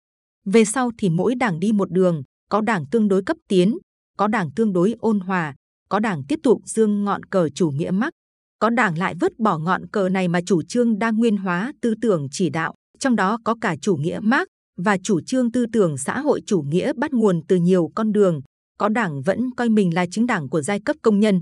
Về 0.45 0.64
sau 0.64 0.90
thì 0.99 1.11
mỗi 1.11 1.35
đảng 1.35 1.61
đi 1.61 1.73
một 1.73 1.90
đường, 1.90 2.23
có 2.50 2.61
đảng 2.61 2.87
tương 2.90 3.09
đối 3.09 3.23
cấp 3.23 3.37
tiến, 3.49 3.78
có 4.18 4.28
đảng 4.28 4.50
tương 4.56 4.73
đối 4.73 4.95
ôn 4.99 5.21
hòa, 5.21 5.54
có 5.88 5.99
đảng 5.99 6.23
tiếp 6.28 6.38
tục 6.42 6.62
dương 6.64 7.04
ngọn 7.04 7.25
cờ 7.25 7.49
chủ 7.49 7.71
nghĩa 7.71 7.90
mắc, 7.90 8.12
có 8.59 8.71
đảng 8.71 8.99
lại 8.99 9.14
vứt 9.21 9.38
bỏ 9.38 9.59
ngọn 9.59 9.87
cờ 9.87 10.09
này 10.09 10.28
mà 10.28 10.40
chủ 10.47 10.62
trương 10.62 10.99
đa 10.99 11.11
nguyên 11.11 11.37
hóa 11.37 11.73
tư 11.83 11.95
tưởng 12.02 12.26
chỉ 12.30 12.50
đạo, 12.50 12.75
trong 12.99 13.16
đó 13.16 13.38
có 13.45 13.54
cả 13.61 13.76
chủ 13.80 13.97
nghĩa 13.97 14.18
Marx 14.23 14.47
và 14.78 14.97
chủ 15.02 15.21
trương 15.26 15.52
tư 15.52 15.66
tưởng 15.73 15.99
xã 15.99 16.21
hội 16.21 16.40
chủ 16.47 16.62
nghĩa 16.62 16.92
bắt 16.92 17.12
nguồn 17.12 17.40
từ 17.49 17.56
nhiều 17.56 17.90
con 17.95 18.12
đường, 18.12 18.40
có 18.78 18.88
đảng 18.88 19.23
vẫn 19.23 19.50
coi 19.56 19.68
mình 19.68 19.95
là 19.95 20.06
chính 20.11 20.26
đảng 20.26 20.49
của 20.49 20.62
giai 20.62 20.80
cấp 20.80 20.97
công 21.02 21.21
nhân. 21.21 21.40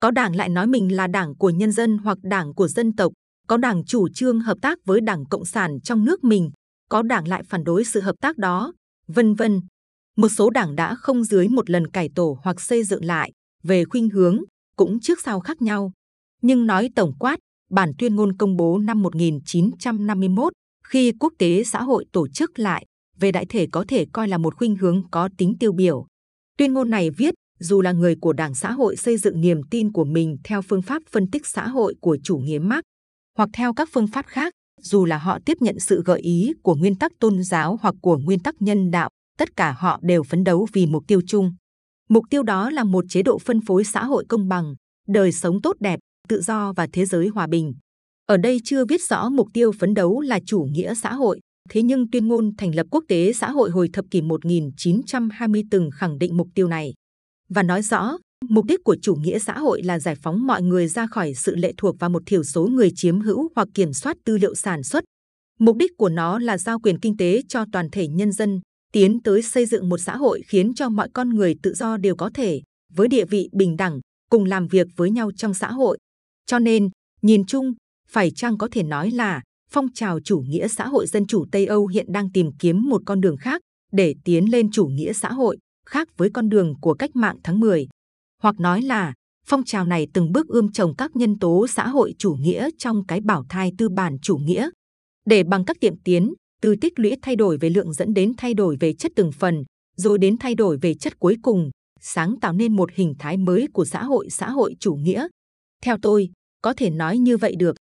Có 0.00 0.10
đảng 0.10 0.36
lại 0.36 0.48
nói 0.48 0.66
mình 0.66 0.96
là 0.96 1.06
đảng 1.06 1.36
của 1.36 1.50
nhân 1.50 1.72
dân 1.72 1.98
hoặc 1.98 2.18
đảng 2.22 2.54
của 2.54 2.68
dân 2.68 2.92
tộc, 2.92 3.12
có 3.48 3.56
đảng 3.56 3.84
chủ 3.84 4.08
trương 4.08 4.40
hợp 4.40 4.58
tác 4.62 4.78
với 4.84 5.00
đảng 5.00 5.24
Cộng 5.24 5.44
sản 5.44 5.80
trong 5.84 6.04
nước 6.04 6.24
mình, 6.24 6.50
có 6.88 7.02
đảng 7.02 7.28
lại 7.28 7.42
phản 7.48 7.64
đối 7.64 7.84
sự 7.84 8.00
hợp 8.00 8.14
tác 8.20 8.38
đó, 8.38 8.72
vân 9.06 9.34
vân. 9.34 9.60
Một 10.16 10.28
số 10.28 10.50
đảng 10.50 10.76
đã 10.76 10.94
không 10.94 11.24
dưới 11.24 11.48
một 11.48 11.70
lần 11.70 11.90
cải 11.90 12.08
tổ 12.14 12.38
hoặc 12.42 12.60
xây 12.60 12.84
dựng 12.84 13.04
lại, 13.04 13.32
về 13.62 13.84
khuynh 13.84 14.10
hướng, 14.10 14.38
cũng 14.76 15.00
trước 15.00 15.20
sau 15.20 15.40
khác 15.40 15.62
nhau. 15.62 15.92
Nhưng 16.42 16.66
nói 16.66 16.90
tổng 16.94 17.12
quát, 17.18 17.38
bản 17.70 17.92
tuyên 17.98 18.16
ngôn 18.16 18.36
công 18.36 18.56
bố 18.56 18.78
năm 18.78 19.02
1951, 19.02 20.52
khi 20.84 21.12
quốc 21.20 21.32
tế 21.38 21.64
xã 21.64 21.82
hội 21.82 22.04
tổ 22.12 22.28
chức 22.28 22.58
lại, 22.58 22.86
về 23.18 23.32
đại 23.32 23.46
thể 23.48 23.66
có 23.72 23.84
thể 23.88 24.06
coi 24.12 24.28
là 24.28 24.38
một 24.38 24.56
khuynh 24.56 24.76
hướng 24.76 25.02
có 25.10 25.28
tính 25.38 25.54
tiêu 25.60 25.72
biểu. 25.72 26.06
Tuyên 26.60 26.72
ngôn 26.72 26.90
này 26.90 27.10
viết, 27.10 27.34
dù 27.60 27.80
là 27.80 27.92
người 27.92 28.16
của 28.20 28.32
Đảng 28.32 28.54
Xã 28.54 28.72
hội 28.72 28.96
xây 28.96 29.16
dựng 29.16 29.40
niềm 29.40 29.62
tin 29.70 29.92
của 29.92 30.04
mình 30.04 30.36
theo 30.44 30.62
phương 30.62 30.82
pháp 30.82 31.02
phân 31.10 31.30
tích 31.30 31.46
xã 31.46 31.68
hội 31.68 31.94
của 32.00 32.18
chủ 32.22 32.36
nghĩa 32.36 32.58
Marx, 32.58 32.80
hoặc 33.38 33.48
theo 33.52 33.74
các 33.74 33.88
phương 33.92 34.06
pháp 34.06 34.26
khác, 34.26 34.52
dù 34.80 35.04
là 35.04 35.18
họ 35.18 35.38
tiếp 35.46 35.56
nhận 35.60 35.80
sự 35.80 36.02
gợi 36.04 36.20
ý 36.20 36.52
của 36.62 36.74
nguyên 36.74 36.94
tắc 36.94 37.12
tôn 37.20 37.42
giáo 37.42 37.78
hoặc 37.82 37.94
của 38.02 38.18
nguyên 38.18 38.38
tắc 38.38 38.54
nhân 38.60 38.90
đạo, 38.90 39.08
tất 39.38 39.56
cả 39.56 39.74
họ 39.78 39.98
đều 40.02 40.22
phấn 40.22 40.44
đấu 40.44 40.66
vì 40.72 40.86
mục 40.86 41.04
tiêu 41.06 41.20
chung. 41.26 41.52
Mục 42.08 42.24
tiêu 42.30 42.42
đó 42.42 42.70
là 42.70 42.84
một 42.84 43.04
chế 43.08 43.22
độ 43.22 43.38
phân 43.38 43.60
phối 43.60 43.84
xã 43.84 44.04
hội 44.04 44.24
công 44.28 44.48
bằng, 44.48 44.74
đời 45.08 45.32
sống 45.32 45.60
tốt 45.62 45.76
đẹp, 45.80 46.00
tự 46.28 46.40
do 46.40 46.72
và 46.76 46.86
thế 46.92 47.06
giới 47.06 47.28
hòa 47.28 47.46
bình. 47.46 47.74
Ở 48.26 48.36
đây 48.36 48.60
chưa 48.64 48.84
viết 48.84 49.02
rõ 49.02 49.28
mục 49.28 49.48
tiêu 49.54 49.72
phấn 49.78 49.94
đấu 49.94 50.20
là 50.20 50.40
chủ 50.46 50.60
nghĩa 50.70 50.94
xã 50.94 51.14
hội, 51.14 51.40
thế 51.72 51.82
nhưng 51.82 52.10
tuyên 52.10 52.28
ngôn 52.28 52.56
thành 52.58 52.74
lập 52.74 52.86
quốc 52.90 53.04
tế 53.08 53.32
xã 53.32 53.50
hội 53.50 53.70
hồi 53.70 53.88
thập 53.92 54.04
kỷ 54.10 54.22
1920 54.22 55.62
từng 55.70 55.90
khẳng 55.90 56.18
định 56.18 56.36
mục 56.36 56.48
tiêu 56.54 56.68
này 56.68 56.94
và 57.48 57.62
nói 57.62 57.82
rõ 57.82 58.18
mục 58.48 58.64
đích 58.64 58.84
của 58.84 58.96
chủ 59.02 59.14
nghĩa 59.14 59.38
xã 59.38 59.58
hội 59.58 59.82
là 59.82 59.98
giải 59.98 60.14
phóng 60.14 60.46
mọi 60.46 60.62
người 60.62 60.88
ra 60.88 61.06
khỏi 61.06 61.34
sự 61.34 61.56
lệ 61.56 61.72
thuộc 61.76 61.96
vào 61.98 62.10
một 62.10 62.22
thiểu 62.26 62.44
số 62.44 62.66
người 62.66 62.90
chiếm 62.94 63.20
hữu 63.20 63.48
hoặc 63.56 63.68
kiểm 63.74 63.92
soát 63.92 64.16
tư 64.24 64.38
liệu 64.38 64.54
sản 64.54 64.82
xuất. 64.82 65.04
Mục 65.58 65.76
đích 65.76 65.90
của 65.96 66.08
nó 66.08 66.38
là 66.38 66.58
giao 66.58 66.78
quyền 66.78 66.98
kinh 67.00 67.16
tế 67.16 67.42
cho 67.48 67.64
toàn 67.72 67.90
thể 67.90 68.08
nhân 68.08 68.32
dân, 68.32 68.60
tiến 68.92 69.22
tới 69.22 69.42
xây 69.42 69.66
dựng 69.66 69.88
một 69.88 69.98
xã 69.98 70.16
hội 70.16 70.42
khiến 70.48 70.74
cho 70.74 70.88
mọi 70.88 71.08
con 71.14 71.28
người 71.28 71.54
tự 71.62 71.74
do 71.74 71.96
đều 71.96 72.16
có 72.16 72.30
thể, 72.34 72.62
với 72.94 73.08
địa 73.08 73.24
vị 73.24 73.48
bình 73.52 73.76
đẳng, 73.76 74.00
cùng 74.30 74.44
làm 74.44 74.68
việc 74.68 74.86
với 74.96 75.10
nhau 75.10 75.30
trong 75.36 75.54
xã 75.54 75.70
hội. 75.72 75.98
Cho 76.46 76.58
nên, 76.58 76.90
nhìn 77.22 77.44
chung, 77.46 77.74
phải 78.08 78.30
chăng 78.30 78.58
có 78.58 78.68
thể 78.72 78.82
nói 78.82 79.10
là 79.10 79.42
phong 79.70 79.92
trào 79.94 80.20
chủ 80.20 80.40
nghĩa 80.40 80.68
xã 80.68 80.88
hội 80.88 81.06
dân 81.06 81.26
chủ 81.26 81.44
Tây 81.52 81.66
Âu 81.66 81.86
hiện 81.86 82.06
đang 82.08 82.32
tìm 82.32 82.50
kiếm 82.58 82.88
một 82.88 83.02
con 83.06 83.20
đường 83.20 83.36
khác 83.36 83.62
để 83.92 84.14
tiến 84.24 84.50
lên 84.50 84.70
chủ 84.70 84.86
nghĩa 84.86 85.12
xã 85.12 85.32
hội, 85.32 85.58
khác 85.86 86.08
với 86.16 86.30
con 86.34 86.48
đường 86.48 86.74
của 86.80 86.94
cách 86.94 87.16
mạng 87.16 87.36
tháng 87.42 87.60
10. 87.60 87.88
Hoặc 88.42 88.60
nói 88.60 88.82
là, 88.82 89.14
phong 89.46 89.64
trào 89.64 89.84
này 89.84 90.06
từng 90.14 90.32
bước 90.32 90.48
ươm 90.48 90.72
trồng 90.72 90.94
các 90.96 91.16
nhân 91.16 91.38
tố 91.38 91.66
xã 91.66 91.88
hội 91.88 92.14
chủ 92.18 92.32
nghĩa 92.32 92.68
trong 92.78 93.06
cái 93.06 93.20
bảo 93.20 93.44
thai 93.48 93.72
tư 93.78 93.88
bản 93.88 94.16
chủ 94.22 94.36
nghĩa. 94.36 94.70
Để 95.26 95.42
bằng 95.44 95.64
các 95.64 95.76
tiệm 95.80 95.94
tiến, 96.04 96.34
từ 96.62 96.76
tích 96.80 96.98
lũy 96.98 97.16
thay 97.22 97.36
đổi 97.36 97.58
về 97.58 97.70
lượng 97.70 97.92
dẫn 97.92 98.14
đến 98.14 98.32
thay 98.38 98.54
đổi 98.54 98.76
về 98.80 98.94
chất 98.94 99.12
từng 99.16 99.32
phần, 99.32 99.64
rồi 99.96 100.18
đến 100.18 100.36
thay 100.40 100.54
đổi 100.54 100.78
về 100.82 100.94
chất 100.94 101.18
cuối 101.18 101.36
cùng, 101.42 101.70
sáng 102.00 102.40
tạo 102.40 102.52
nên 102.52 102.76
một 102.76 102.90
hình 102.92 103.14
thái 103.18 103.36
mới 103.36 103.66
của 103.72 103.84
xã 103.84 104.04
hội 104.04 104.30
xã 104.30 104.50
hội 104.50 104.76
chủ 104.80 104.94
nghĩa. 104.94 105.26
Theo 105.82 105.96
tôi, 106.02 106.30
có 106.62 106.72
thể 106.76 106.90
nói 106.90 107.18
như 107.18 107.36
vậy 107.36 107.56
được. 107.56 107.76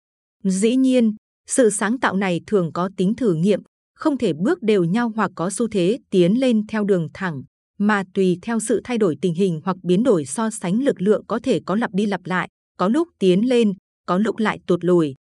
Dĩ 0.45 0.76
nhiên 0.76 1.14
sự 1.48 1.70
sáng 1.70 1.98
tạo 1.98 2.16
này 2.16 2.40
thường 2.46 2.72
có 2.72 2.90
tính 2.96 3.14
thử 3.14 3.34
nghiệm 3.34 3.60
không 3.94 4.18
thể 4.18 4.32
bước 4.32 4.62
đều 4.62 4.84
nhau 4.84 5.12
hoặc 5.16 5.30
có 5.34 5.50
xu 5.50 5.68
thế 5.68 5.98
tiến 6.10 6.40
lên 6.40 6.66
theo 6.66 6.84
đường 6.84 7.08
thẳng 7.14 7.42
mà 7.78 8.04
tùy 8.14 8.38
theo 8.42 8.60
sự 8.60 8.80
thay 8.84 8.98
đổi 8.98 9.16
tình 9.20 9.34
hình 9.34 9.60
hoặc 9.64 9.76
biến 9.82 10.02
đổi 10.02 10.24
so 10.24 10.50
sánh 10.50 10.82
lực 10.82 11.02
lượng 11.02 11.24
có 11.26 11.38
thể 11.42 11.60
có 11.66 11.74
lặp 11.74 11.94
đi 11.94 12.06
lặp 12.06 12.20
lại, 12.26 12.48
có 12.76 12.88
lúc 12.88 13.08
tiến 13.18 13.48
lên, 13.48 13.72
có 14.06 14.18
lúc 14.18 14.38
lại 14.38 14.58
tụt 14.66 14.84
lùi. 14.84 15.14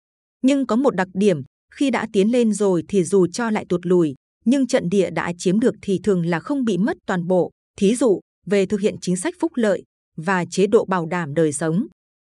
Nhưng 0.42 0.66
có 0.66 0.76
một 0.76 0.94
đặc 0.94 1.08
điểm, 1.14 1.42
khi 1.72 1.90
đã 1.90 2.06
tiến 2.12 2.32
lên 2.32 2.52
rồi 2.52 2.84
thì 2.88 3.04
dù 3.04 3.26
cho 3.26 3.50
lại 3.50 3.66
tụt 3.68 3.86
lùi, 3.86 4.14
nhưng 4.44 4.66
trận 4.66 4.88
địa 4.88 5.10
đã 5.10 5.32
chiếm 5.38 5.60
được 5.60 5.74
thì 5.82 6.00
thường 6.04 6.26
là 6.26 6.40
không 6.40 6.64
bị 6.64 6.78
mất 6.78 6.96
toàn 7.06 7.26
bộ. 7.26 7.50
Thí 7.78 7.94
dụ, 7.94 8.20
về 8.46 8.66
thực 8.66 8.80
hiện 8.80 8.96
chính 9.00 9.16
sách 9.16 9.34
phúc 9.40 9.52
lợi 9.54 9.82
và 10.16 10.44
chế 10.44 10.66
độ 10.66 10.84
bảo 10.84 11.06
đảm 11.06 11.34
đời 11.34 11.52
sống. 11.52 11.86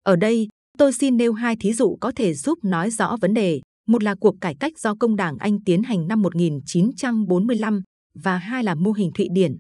Ở 0.04 0.16
đây, 0.16 0.48
tôi 0.78 0.94
xin 0.94 1.18
nêu 1.18 1.34
hai 1.34 1.56
thí 1.60 1.74
dụ 1.74 1.98
có 2.02 2.12
thể 2.16 2.34
giúp 2.34 2.60
nói 2.64 2.92
rõ 2.92 3.18
vấn 3.22 3.34
đề. 3.34 3.62
Một 3.88 4.04
là 4.04 4.16
cuộc 4.16 4.36
cải 4.42 4.56
cách 4.60 4.80
do 4.80 4.96
công 5.00 5.16
đảng 5.16 5.38
Anh 5.38 5.64
tiến 5.64 5.84
hành 5.84 6.08
năm 6.08 6.22
1945 6.22 7.82
và 8.16 8.38
hai 8.38 8.64
là 8.64 8.76
mô 8.76 8.92
hình 8.92 9.12
Thụy 9.16 9.28
Điển. 9.32 9.58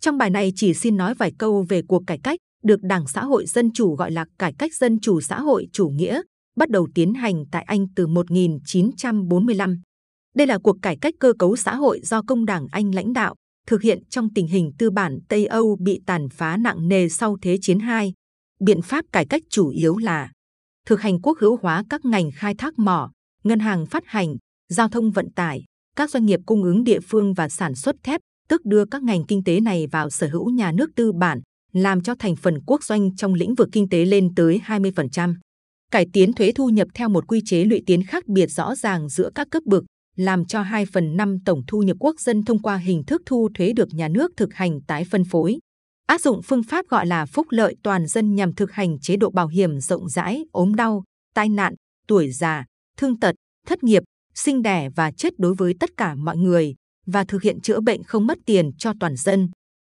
Trong 0.00 0.18
bài 0.18 0.30
này 0.30 0.52
chỉ 0.56 0.74
xin 0.74 0.96
nói 0.96 1.14
vài 1.14 1.32
câu 1.38 1.64
về 1.68 1.82
cuộc 1.88 2.02
cải 2.06 2.18
cách 2.22 2.38
được 2.62 2.80
Đảng 2.82 3.06
Xã 3.06 3.24
hội 3.24 3.46
Dân 3.46 3.72
Chủ 3.72 3.94
gọi 3.94 4.10
là 4.10 4.24
cải 4.38 4.54
cách 4.58 4.74
dân 4.74 5.00
chủ 5.00 5.20
xã 5.20 5.40
hội 5.40 5.68
chủ 5.72 5.88
nghĩa, 5.88 6.20
bắt 6.56 6.70
đầu 6.70 6.88
tiến 6.94 7.14
hành 7.14 7.44
tại 7.52 7.62
Anh 7.62 7.86
từ 7.96 8.06
1945. 8.06 9.80
Đây 10.34 10.46
là 10.46 10.58
cuộc 10.58 10.76
cải 10.82 10.96
cách 11.00 11.14
cơ 11.20 11.32
cấu 11.38 11.56
xã 11.56 11.74
hội 11.74 12.00
do 12.04 12.22
công 12.22 12.46
đảng 12.46 12.66
Anh 12.70 12.94
lãnh 12.94 13.12
đạo, 13.12 13.34
thực 13.66 13.82
hiện 13.82 14.04
trong 14.10 14.28
tình 14.34 14.46
hình 14.46 14.72
tư 14.78 14.90
bản 14.90 15.18
Tây 15.28 15.46
Âu 15.46 15.76
bị 15.80 16.00
tàn 16.06 16.28
phá 16.28 16.56
nặng 16.56 16.88
nề 16.88 17.08
sau 17.08 17.36
Thế 17.42 17.58
chiến 17.60 17.78
II. 17.78 18.12
Biện 18.60 18.82
pháp 18.82 19.04
cải 19.12 19.26
cách 19.26 19.42
chủ 19.50 19.68
yếu 19.68 19.96
là 19.96 20.30
thực 20.86 21.00
hành 21.00 21.20
quốc 21.20 21.38
hữu 21.40 21.58
hóa 21.62 21.84
các 21.90 22.04
ngành 22.04 22.30
khai 22.34 22.54
thác 22.54 22.78
mỏ, 22.78 23.10
ngân 23.46 23.58
hàng 23.58 23.86
phát 23.86 24.02
hành, 24.06 24.36
giao 24.68 24.88
thông 24.88 25.10
vận 25.10 25.30
tải, 25.30 25.64
các 25.96 26.10
doanh 26.10 26.26
nghiệp 26.26 26.40
cung 26.46 26.62
ứng 26.62 26.84
địa 26.84 27.00
phương 27.00 27.34
và 27.34 27.48
sản 27.48 27.74
xuất 27.74 27.96
thép, 28.02 28.20
tức 28.48 28.64
đưa 28.64 28.84
các 28.84 29.02
ngành 29.02 29.24
kinh 29.24 29.44
tế 29.44 29.60
này 29.60 29.86
vào 29.86 30.10
sở 30.10 30.28
hữu 30.32 30.50
nhà 30.50 30.72
nước 30.72 30.90
tư 30.96 31.12
bản, 31.12 31.40
làm 31.72 32.02
cho 32.02 32.14
thành 32.18 32.36
phần 32.36 32.60
quốc 32.66 32.84
doanh 32.84 33.16
trong 33.16 33.34
lĩnh 33.34 33.54
vực 33.54 33.68
kinh 33.72 33.88
tế 33.88 34.04
lên 34.04 34.34
tới 34.34 34.60
20%. 34.66 35.34
Cải 35.90 36.06
tiến 36.12 36.32
thuế 36.32 36.52
thu 36.52 36.68
nhập 36.68 36.88
theo 36.94 37.08
một 37.08 37.26
quy 37.28 37.40
chế 37.44 37.64
lũy 37.64 37.82
tiến 37.86 38.02
khác 38.06 38.26
biệt 38.26 38.46
rõ 38.46 38.74
ràng 38.74 39.08
giữa 39.08 39.30
các 39.34 39.48
cấp 39.50 39.62
bậc, 39.66 39.84
làm 40.16 40.44
cho 40.44 40.62
2 40.62 40.86
phần 40.86 41.16
5 41.16 41.38
tổng 41.44 41.62
thu 41.66 41.82
nhập 41.82 41.96
quốc 42.00 42.20
dân 42.20 42.44
thông 42.44 42.62
qua 42.62 42.76
hình 42.76 43.04
thức 43.04 43.22
thu 43.26 43.48
thuế 43.54 43.72
được 43.72 43.88
nhà 43.92 44.08
nước 44.08 44.32
thực 44.36 44.54
hành 44.54 44.80
tái 44.86 45.04
phân 45.10 45.24
phối. 45.24 45.58
Áp 46.06 46.20
dụng 46.20 46.40
phương 46.42 46.62
pháp 46.62 46.86
gọi 46.88 47.06
là 47.06 47.26
phúc 47.26 47.46
lợi 47.50 47.76
toàn 47.82 48.06
dân 48.06 48.34
nhằm 48.34 48.54
thực 48.54 48.72
hành 48.72 48.98
chế 49.00 49.16
độ 49.16 49.30
bảo 49.30 49.48
hiểm 49.48 49.80
rộng 49.80 50.08
rãi, 50.08 50.44
ốm 50.52 50.74
đau, 50.74 51.04
tai 51.34 51.48
nạn, 51.48 51.74
tuổi 52.08 52.30
già, 52.30 52.64
thương 52.96 53.20
tật, 53.20 53.34
thất 53.66 53.82
nghiệp, 53.82 54.02
sinh 54.34 54.62
đẻ 54.62 54.88
và 54.96 55.10
chết 55.10 55.38
đối 55.38 55.54
với 55.54 55.74
tất 55.80 55.90
cả 55.96 56.14
mọi 56.14 56.36
người, 56.36 56.74
và 57.06 57.24
thực 57.24 57.42
hiện 57.42 57.60
chữa 57.60 57.80
bệnh 57.80 58.02
không 58.02 58.26
mất 58.26 58.38
tiền 58.46 58.70
cho 58.78 58.92
toàn 59.00 59.16
dân. 59.16 59.50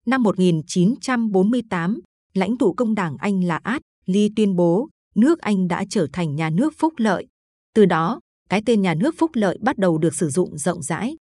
Năm 0.06 0.22
1948, 0.22 2.00
lãnh 2.35 2.59
tụ 2.59 2.74
công 2.74 2.94
đảng 2.94 3.16
Anh 3.16 3.44
là 3.44 3.61
Át 3.62 3.82
Ly 4.06 4.30
tuyên 4.37 4.56
bố 4.56 4.88
nước 5.14 5.38
Anh 5.38 5.68
đã 5.68 5.85
trở 5.90 6.06
thành 6.12 6.37
nhà 6.37 6.50
nước 6.50 6.74
phúc 6.78 6.94
lợi. 6.96 7.26
Từ 7.74 7.85
đó, 7.85 8.20
cái 8.48 8.62
tên 8.66 8.82
nhà 8.82 8.94
nước 8.94 9.14
phúc 9.18 9.30
lợi 9.35 9.59
bắt 9.61 9.78
đầu 9.78 9.98
được 9.98 10.14
sử 10.14 10.30
dụng 10.30 10.59
rộng 10.59 10.82
rãi. 10.82 11.16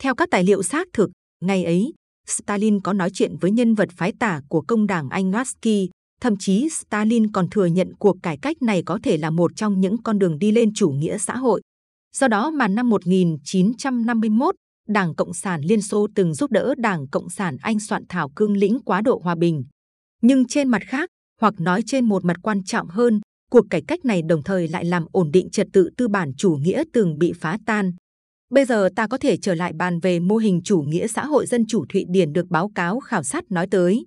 Theo 0.00 0.14
các 0.14 0.28
tài 0.30 0.44
liệu 0.44 0.62
xác 0.62 0.88
thực, 0.92 1.10
ngày 1.40 1.64
ấy, 1.64 1.92
Stalin 2.26 2.80
có 2.80 2.92
nói 2.92 3.10
chuyện 3.12 3.36
với 3.40 3.50
nhân 3.50 3.74
vật 3.74 3.88
phái 3.92 4.12
tả 4.12 4.40
của 4.48 4.60
công 4.60 4.86
đảng 4.86 5.08
Anh 5.08 5.30
Notsky. 5.30 5.90
Thậm 6.20 6.36
chí 6.36 6.68
Stalin 6.68 7.32
còn 7.32 7.50
thừa 7.50 7.66
nhận 7.66 7.92
cuộc 7.98 8.16
cải 8.22 8.38
cách 8.42 8.62
này 8.62 8.82
có 8.86 8.98
thể 9.02 9.16
là 9.16 9.30
một 9.30 9.56
trong 9.56 9.80
những 9.80 10.02
con 10.02 10.18
đường 10.18 10.38
đi 10.38 10.52
lên 10.52 10.74
chủ 10.74 10.88
nghĩa 10.88 11.18
xã 11.18 11.36
hội. 11.36 11.62
Do 12.16 12.28
đó 12.28 12.50
mà 12.50 12.68
năm 12.68 12.90
1951, 12.90 14.54
Đảng 14.88 15.14
Cộng 15.14 15.34
sản 15.34 15.60
Liên 15.60 15.82
Xô 15.82 16.06
từng 16.14 16.34
giúp 16.34 16.50
đỡ 16.50 16.74
Đảng 16.78 17.08
Cộng 17.08 17.30
sản 17.30 17.56
Anh 17.60 17.80
soạn 17.80 18.02
thảo 18.08 18.30
cương 18.36 18.56
lĩnh 18.56 18.78
quá 18.84 19.00
độ 19.00 19.20
hòa 19.24 19.34
bình. 19.34 19.64
Nhưng 20.22 20.46
trên 20.46 20.68
mặt 20.68 20.82
khác, 20.86 21.08
hoặc 21.40 21.54
nói 21.58 21.82
trên 21.86 22.04
một 22.04 22.24
mặt 22.24 22.36
quan 22.42 22.64
trọng 22.64 22.88
hơn, 22.88 23.20
cuộc 23.50 23.64
cải 23.70 23.82
cách 23.88 24.04
này 24.04 24.22
đồng 24.22 24.42
thời 24.42 24.68
lại 24.68 24.84
làm 24.84 25.06
ổn 25.12 25.30
định 25.30 25.50
trật 25.50 25.66
tự 25.72 25.90
tư 25.96 26.08
bản 26.08 26.32
chủ 26.36 26.56
nghĩa 26.60 26.84
từng 26.92 27.18
bị 27.18 27.32
phá 27.40 27.58
tan. 27.66 27.92
Bây 28.50 28.64
giờ 28.64 28.88
ta 28.96 29.06
có 29.06 29.18
thể 29.18 29.36
trở 29.36 29.54
lại 29.54 29.72
bàn 29.78 30.00
về 30.00 30.20
mô 30.20 30.36
hình 30.36 30.60
chủ 30.64 30.80
nghĩa 30.80 31.06
xã 31.06 31.24
hội 31.26 31.46
dân 31.46 31.66
chủ 31.66 31.84
Thụy 31.88 32.04
Điển 32.08 32.32
được 32.32 32.46
báo 32.50 32.70
cáo 32.74 33.00
khảo 33.00 33.22
sát 33.22 33.44
nói 33.50 33.66
tới. 33.70 34.06